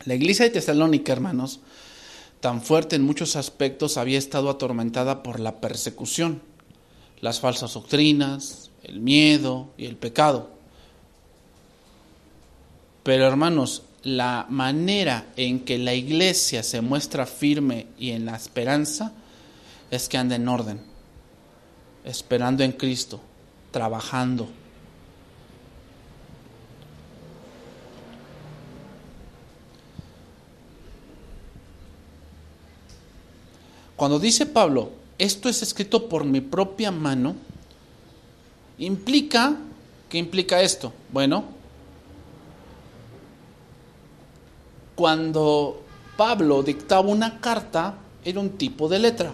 La 0.05 0.15
iglesia 0.15 0.47
de 0.47 0.51
Tesalónica, 0.51 1.13
hermanos, 1.13 1.61
tan 2.41 2.61
fuerte 2.63 2.97
en 2.97 3.03
muchos 3.03 3.37
aspectos, 3.37 3.97
había 3.97 4.19
estado 4.19 4.51
atormentada 4.51 5.23
por 5.23 5.39
la 5.39 5.61
persecución, 5.61 6.43
las 7.21 7.41
falsas 7.41 7.75
doctrinas, 7.75 8.71
el 8.83 9.01
miedo 9.01 9.69
y 9.77 9.87
el 9.87 9.97
pecado. 9.97 10.51
Pero 13.03 13.27
hermanos, 13.27 13.83
la 14.03 14.47
manera 14.49 15.27
en 15.37 15.61
que 15.61 15.79
la 15.79 15.95
iglesia 15.95 16.63
se 16.63 16.81
muestra 16.81 17.27
firme 17.27 17.87
y 17.99 18.11
en 18.11 18.27
la 18.27 18.37
esperanza 18.37 19.13
es 19.91 20.09
que 20.09 20.19
anda 20.19 20.37
en 20.37 20.49
orden 20.49 20.95
esperando 22.05 22.63
en 22.63 22.73
Cristo, 22.73 23.21
trabajando. 23.71 24.47
Cuando 33.97 34.19
dice 34.19 34.45
Pablo, 34.45 34.91
esto 35.19 35.49
es 35.49 35.63
escrito 35.63 36.09
por 36.09 36.25
mi 36.25 36.41
propia 36.41 36.91
mano, 36.91 37.37
implica, 38.79 39.57
¿qué 40.09 40.19
implica 40.19 40.61
esto? 40.63 40.93
Bueno, 41.13 41.45
cuando 44.95 45.83
Pablo 46.17 46.63
dictaba 46.63 47.09
una 47.09 47.41
carta, 47.41 47.95
era 48.25 48.41
un 48.41 48.51
tipo 48.51 48.89
de 48.89 48.99
letra. 48.99 49.33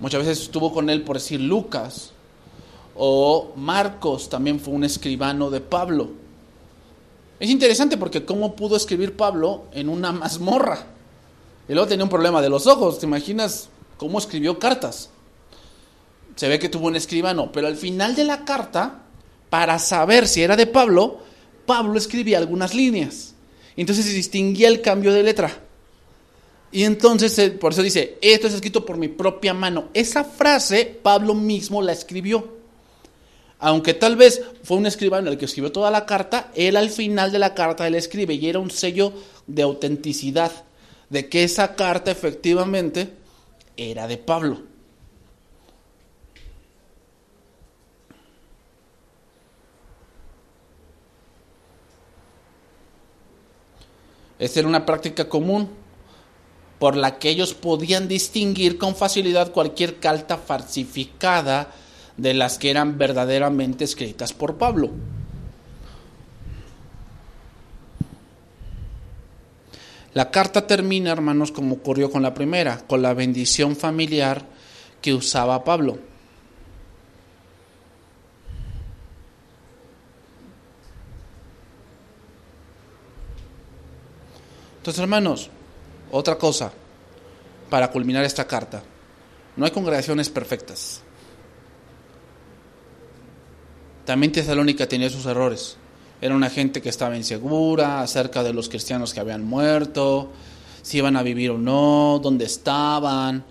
Muchas 0.00 0.26
veces 0.26 0.44
estuvo 0.44 0.72
con 0.72 0.90
él 0.90 1.02
por 1.02 1.16
decir 1.16 1.40
Lucas 1.40 2.12
o 2.94 3.52
Marcos, 3.56 4.28
también 4.28 4.60
fue 4.60 4.74
un 4.74 4.84
escribano 4.84 5.50
de 5.50 5.60
Pablo. 5.60 6.10
Es 7.38 7.50
interesante 7.50 7.98
porque 7.98 8.24
cómo 8.24 8.56
pudo 8.56 8.76
escribir 8.76 9.16
Pablo 9.16 9.64
en 9.72 9.88
una 9.88 10.12
mazmorra. 10.12 10.86
Y 11.68 11.72
luego 11.72 11.88
tenía 11.88 12.04
un 12.04 12.10
problema 12.10 12.40
de 12.40 12.48
los 12.48 12.66
ojos, 12.66 12.98
¿te 12.98 13.06
imaginas 13.06 13.68
cómo 13.96 14.18
escribió 14.18 14.58
cartas? 14.58 15.10
se 16.36 16.48
ve 16.48 16.58
que 16.58 16.68
tuvo 16.68 16.86
un 16.86 16.96
escribano, 16.96 17.50
pero 17.50 17.66
al 17.66 17.76
final 17.76 18.14
de 18.14 18.24
la 18.24 18.44
carta, 18.44 19.02
para 19.50 19.78
saber 19.78 20.28
si 20.28 20.42
era 20.42 20.54
de 20.54 20.66
Pablo, 20.66 21.18
Pablo 21.64 21.98
escribía 21.98 22.38
algunas 22.38 22.74
líneas. 22.74 23.34
Entonces 23.74 24.04
se 24.04 24.12
distinguía 24.12 24.68
el 24.68 24.82
cambio 24.82 25.12
de 25.12 25.22
letra. 25.22 25.62
Y 26.70 26.84
entonces, 26.84 27.38
eh, 27.38 27.50
por 27.50 27.72
eso 27.72 27.82
dice, 27.82 28.18
esto 28.20 28.46
es 28.46 28.54
escrito 28.54 28.84
por 28.84 28.98
mi 28.98 29.08
propia 29.08 29.54
mano. 29.54 29.88
Esa 29.94 30.24
frase 30.24 30.98
Pablo 31.02 31.34
mismo 31.34 31.80
la 31.80 31.92
escribió. 31.92 32.54
Aunque 33.58 33.94
tal 33.94 34.16
vez 34.16 34.42
fue 34.62 34.76
un 34.76 34.84
escribano 34.84 35.30
el 35.30 35.38
que 35.38 35.46
escribió 35.46 35.72
toda 35.72 35.90
la 35.90 36.04
carta, 36.04 36.50
él 36.54 36.76
al 36.76 36.90
final 36.90 37.32
de 37.32 37.38
la 37.38 37.54
carta 37.54 37.86
él 37.86 37.94
escribe 37.94 38.34
y 38.34 38.46
era 38.46 38.58
un 38.58 38.70
sello 38.70 39.14
de 39.46 39.62
autenticidad, 39.62 40.52
de 41.08 41.30
que 41.30 41.44
esa 41.44 41.74
carta 41.74 42.10
efectivamente 42.10 43.08
era 43.76 44.06
de 44.06 44.18
Pablo. 44.18 44.62
Esta 54.38 54.60
era 54.60 54.68
una 54.68 54.84
práctica 54.84 55.28
común 55.28 55.70
por 56.78 56.94
la 56.96 57.18
que 57.18 57.30
ellos 57.30 57.54
podían 57.54 58.06
distinguir 58.06 58.76
con 58.76 58.94
facilidad 58.94 59.52
cualquier 59.52 59.98
carta 59.98 60.36
falsificada 60.36 61.72
de 62.18 62.34
las 62.34 62.58
que 62.58 62.70
eran 62.70 62.98
verdaderamente 62.98 63.84
escritas 63.84 64.34
por 64.34 64.56
Pablo. 64.56 64.90
La 70.16 70.30
carta 70.30 70.66
termina, 70.66 71.12
hermanos, 71.12 71.52
como 71.52 71.74
ocurrió 71.74 72.10
con 72.10 72.22
la 72.22 72.32
primera, 72.32 72.78
con 72.86 73.02
la 73.02 73.12
bendición 73.12 73.76
familiar 73.76 74.46
que 75.02 75.12
usaba 75.12 75.62
Pablo. 75.62 75.98
Entonces, 84.78 85.02
hermanos, 85.02 85.50
otra 86.10 86.38
cosa 86.38 86.72
para 87.68 87.90
culminar 87.90 88.24
esta 88.24 88.46
carta. 88.46 88.82
No 89.54 89.66
hay 89.66 89.70
congregaciones 89.70 90.30
perfectas. 90.30 91.02
También 94.06 94.32
Tesalónica 94.32 94.88
tenía 94.88 95.10
sus 95.10 95.26
errores. 95.26 95.76
Era 96.20 96.34
una 96.34 96.48
gente 96.48 96.80
que 96.80 96.88
estaba 96.88 97.16
insegura 97.16 98.00
acerca 98.00 98.42
de 98.42 98.52
los 98.52 98.68
cristianos 98.68 99.12
que 99.12 99.20
habían 99.20 99.44
muerto, 99.44 100.30
si 100.82 100.98
iban 100.98 101.16
a 101.16 101.22
vivir 101.22 101.50
o 101.50 101.58
no, 101.58 102.20
dónde 102.22 102.46
estaban. 102.46 103.44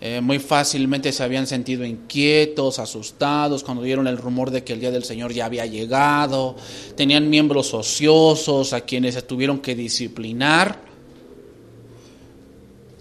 Eh, 0.00 0.20
muy 0.20 0.38
fácilmente 0.38 1.10
se 1.10 1.24
habían 1.24 1.46
sentido 1.46 1.84
inquietos, 1.84 2.78
asustados 2.78 3.64
cuando 3.64 3.82
dieron 3.82 4.06
el 4.06 4.16
rumor 4.16 4.50
de 4.50 4.62
que 4.62 4.72
el 4.72 4.80
día 4.80 4.92
del 4.92 5.04
Señor 5.04 5.32
ya 5.32 5.46
había 5.46 5.66
llegado. 5.66 6.56
Tenían 6.96 7.28
miembros 7.28 7.74
ociosos 7.74 8.72
a 8.72 8.82
quienes 8.82 9.14
se 9.14 9.22
tuvieron 9.22 9.58
que 9.58 9.74
disciplinar. 9.74 10.80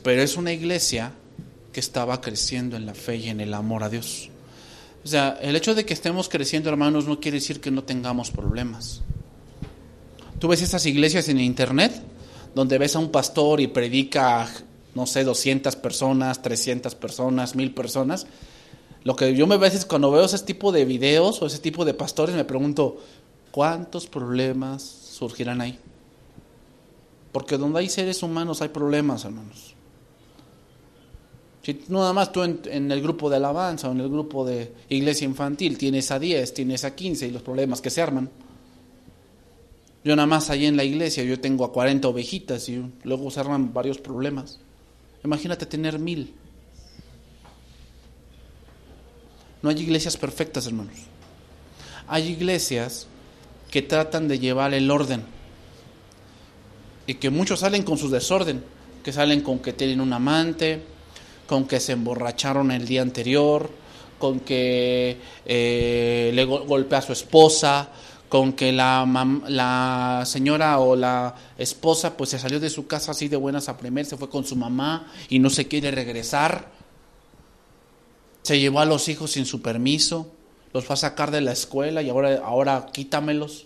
Pero 0.04 0.22
es 0.22 0.38
una 0.38 0.54
iglesia 0.54 1.12
que 1.72 1.80
estaba 1.80 2.22
creciendo 2.22 2.78
en 2.78 2.86
la 2.86 2.94
fe 2.94 3.18
y 3.18 3.30
en 3.30 3.42
el 3.42 3.54
amor 3.54 3.84
a 3.84 3.90
Dios. 3.90 4.30
O 5.04 5.08
sea, 5.08 5.38
el 5.42 5.56
hecho 5.56 5.74
de 5.76 5.86
que 5.86 5.94
estemos 5.94 6.28
creciendo, 6.30 6.70
hermanos, 6.70 7.08
no 7.08 7.20
quiere 7.20 7.38
decir 7.38 7.62
que 7.62 7.72
no 7.72 7.84
tengamos 7.84 8.32
problemas. 8.32 9.02
Tú 10.40 10.48
ves 10.48 10.62
esas 10.62 10.86
iglesias 10.86 11.30
en 11.30 11.40
internet 11.40 11.94
donde 12.54 12.78
ves 12.78 12.96
a 12.96 13.00
un 13.00 13.12
pastor 13.12 13.62
y 13.62 13.68
predica, 13.68 14.50
no 14.96 15.06
sé, 15.06 15.24
200 15.24 15.76
personas, 15.76 16.42
300 16.42 16.96
personas, 16.96 17.56
1000 17.56 17.74
personas. 17.74 18.28
Lo 19.04 19.16
que 19.16 19.36
yo 19.36 19.48
me 19.48 19.56
a 19.56 19.60
veces 19.60 19.86
cuando 19.86 20.12
veo 20.12 20.26
ese 20.26 20.40
tipo 20.40 20.72
de 20.72 20.84
videos 20.84 21.42
o 21.42 21.46
ese 21.46 21.60
tipo 21.60 21.86
de 21.86 21.94
pastores 21.94 22.36
me 22.36 22.44
pregunto, 22.46 22.98
¿cuántos 23.52 24.08
problemas 24.08 24.82
surgirán 24.82 25.62
ahí? 25.62 25.80
Porque 27.32 27.58
donde 27.58 27.80
hay 27.80 27.90
seres 27.90 28.24
humanos 28.24 28.62
hay 28.62 28.70
problemas, 28.70 29.24
hermanos. 29.24 29.77
Si 31.68 31.78
nada 31.90 32.14
más 32.14 32.32
tú 32.32 32.44
en, 32.44 32.90
el 32.90 33.02
grupo 33.02 33.30
de 33.30 33.36
alabanza 33.36 33.90
o 33.90 33.92
en 33.92 34.00
el 34.00 34.08
grupo 34.08 34.46
de 34.46 34.72
iglesia 34.88 35.26
infantil 35.26 35.78
tienes 35.78 36.12
a 36.12 36.18
10, 36.18 36.54
tienes 36.54 36.86
a 36.86 36.96
15 36.96 37.28
y 37.28 37.32
los 37.32 37.42
problemas 37.42 37.82
que 37.82 37.90
se 37.90 38.02
arman. 38.02 38.30
Yo 40.02 40.16
nada 40.16 40.28
más 40.28 40.50
ahí 40.50 40.66
en 40.66 40.78
la 40.78 40.86
iglesia, 40.86 41.26
yo 41.26 41.42
tengo 41.42 41.66
a 41.66 41.74
40 41.74 42.08
ovejitas 42.08 42.70
y 42.70 42.82
luego 43.04 43.30
se 43.32 43.42
arman 43.42 43.74
varios 43.74 43.98
problemas. 43.98 44.62
Imagínate 45.26 45.66
tener 45.66 46.00
mil. 46.00 46.34
No 49.62 49.70
hay 49.70 49.82
iglesias 49.82 50.16
perfectas, 50.16 50.68
hermanos. 50.68 50.96
Hay 52.08 52.30
iglesias 52.30 53.08
que 53.70 53.82
tratan 53.82 54.30
de 54.30 54.40
llevar 54.40 54.74
el 54.74 54.90
orden 54.90 55.22
y 57.08 57.16
que 57.16 57.30
muchos 57.30 57.60
salen 57.60 57.84
con 57.84 57.98
su 57.98 58.10
desorden, 58.10 58.64
que 59.04 59.12
salen 59.12 59.42
con 59.42 59.60
que 59.60 59.74
tienen 59.74 60.00
un 60.00 60.14
amante, 60.14 60.96
con 61.48 61.66
que 61.66 61.80
se 61.80 61.94
emborracharon 61.94 62.72
el 62.72 62.86
día 62.86 63.02
anterior, 63.02 63.72
con 64.20 64.42
que 64.42 65.18
eh, 65.46 66.32
le 66.34 66.46
golpea 66.46 67.00
a 67.00 67.02
su 67.02 67.14
esposa, 67.14 67.90
con 68.30 68.54
que 68.54 68.72
la, 68.74 69.06
la 69.48 70.24
señora 70.26 70.80
o 70.80 70.96
la 70.96 71.34
esposa 71.58 72.18
pues 72.18 72.32
se 72.32 72.40
salió 72.40 72.60
de 72.60 72.70
su 72.70 72.86
casa 72.86 73.12
así 73.12 73.28
de 73.28 73.38
buenas 73.38 73.70
a 73.70 73.78
primer, 73.78 74.06
se 74.06 74.18
fue 74.18 74.30
con 74.30 74.46
su 74.46 74.56
mamá 74.56 75.12
y 75.30 75.40
no 75.40 75.50
se 75.50 75.68
quiere 75.68 75.92
regresar, 75.92 76.70
se 78.42 78.60
llevó 78.60 78.82
a 78.82 78.86
los 78.86 79.08
hijos 79.08 79.32
sin 79.32 79.46
su 79.46 79.62
permiso, 79.62 80.32
los 80.74 80.90
va 80.90 80.94
a 80.94 80.98
sacar 80.98 81.32
de 81.32 81.42
la 81.42 81.54
escuela 81.54 82.02
y 82.02 82.10
ahora, 82.10 82.42
ahora 82.44 82.88
quítamelos. 82.92 83.66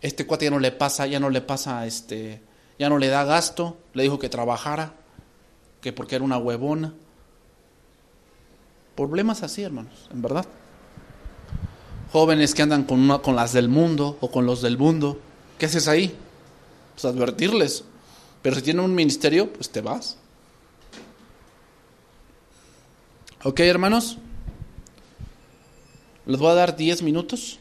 Este 0.00 0.26
cuate 0.26 0.46
ya 0.46 0.50
no 0.50 0.58
le 0.58 0.72
pasa, 0.72 1.06
ya 1.06 1.20
no 1.20 1.30
le 1.30 1.40
pasa, 1.40 1.86
este, 1.86 2.40
ya 2.78 2.88
no 2.88 2.98
le 2.98 3.08
da 3.08 3.24
gasto, 3.24 3.76
le 3.92 4.02
dijo 4.04 4.18
que 4.18 4.28
trabajara 4.28 4.94
que 5.86 5.92
porque 5.92 6.16
era 6.16 6.24
una 6.24 6.36
huevona. 6.36 6.92
Problemas 8.96 9.44
así, 9.44 9.62
hermanos, 9.62 10.08
en 10.12 10.20
verdad. 10.20 10.44
Jóvenes 12.10 12.56
que 12.56 12.62
andan 12.62 12.82
con, 12.82 12.98
una, 12.98 13.20
con 13.20 13.36
las 13.36 13.52
del 13.52 13.68
mundo 13.68 14.18
o 14.20 14.32
con 14.32 14.46
los 14.46 14.62
del 14.62 14.78
mundo. 14.78 15.20
¿Qué 15.60 15.66
haces 15.66 15.86
ahí? 15.86 16.12
Pues 16.94 17.04
advertirles. 17.04 17.84
Pero 18.42 18.56
si 18.56 18.62
tienen 18.62 18.84
un 18.84 18.96
ministerio, 18.96 19.52
pues 19.52 19.70
te 19.70 19.80
vas. 19.80 20.16
¿Ok, 23.44 23.60
hermanos? 23.60 24.18
Les 26.26 26.40
voy 26.40 26.50
a 26.50 26.54
dar 26.54 26.76
10 26.76 27.02
minutos 27.02 27.60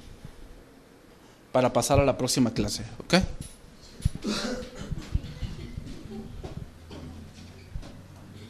para 1.51 1.71
pasar 1.73 1.99
a 1.99 2.05
la 2.05 2.17
próxima 2.17 2.55
clase. 2.55 2.85
¿Ok? 3.01 3.13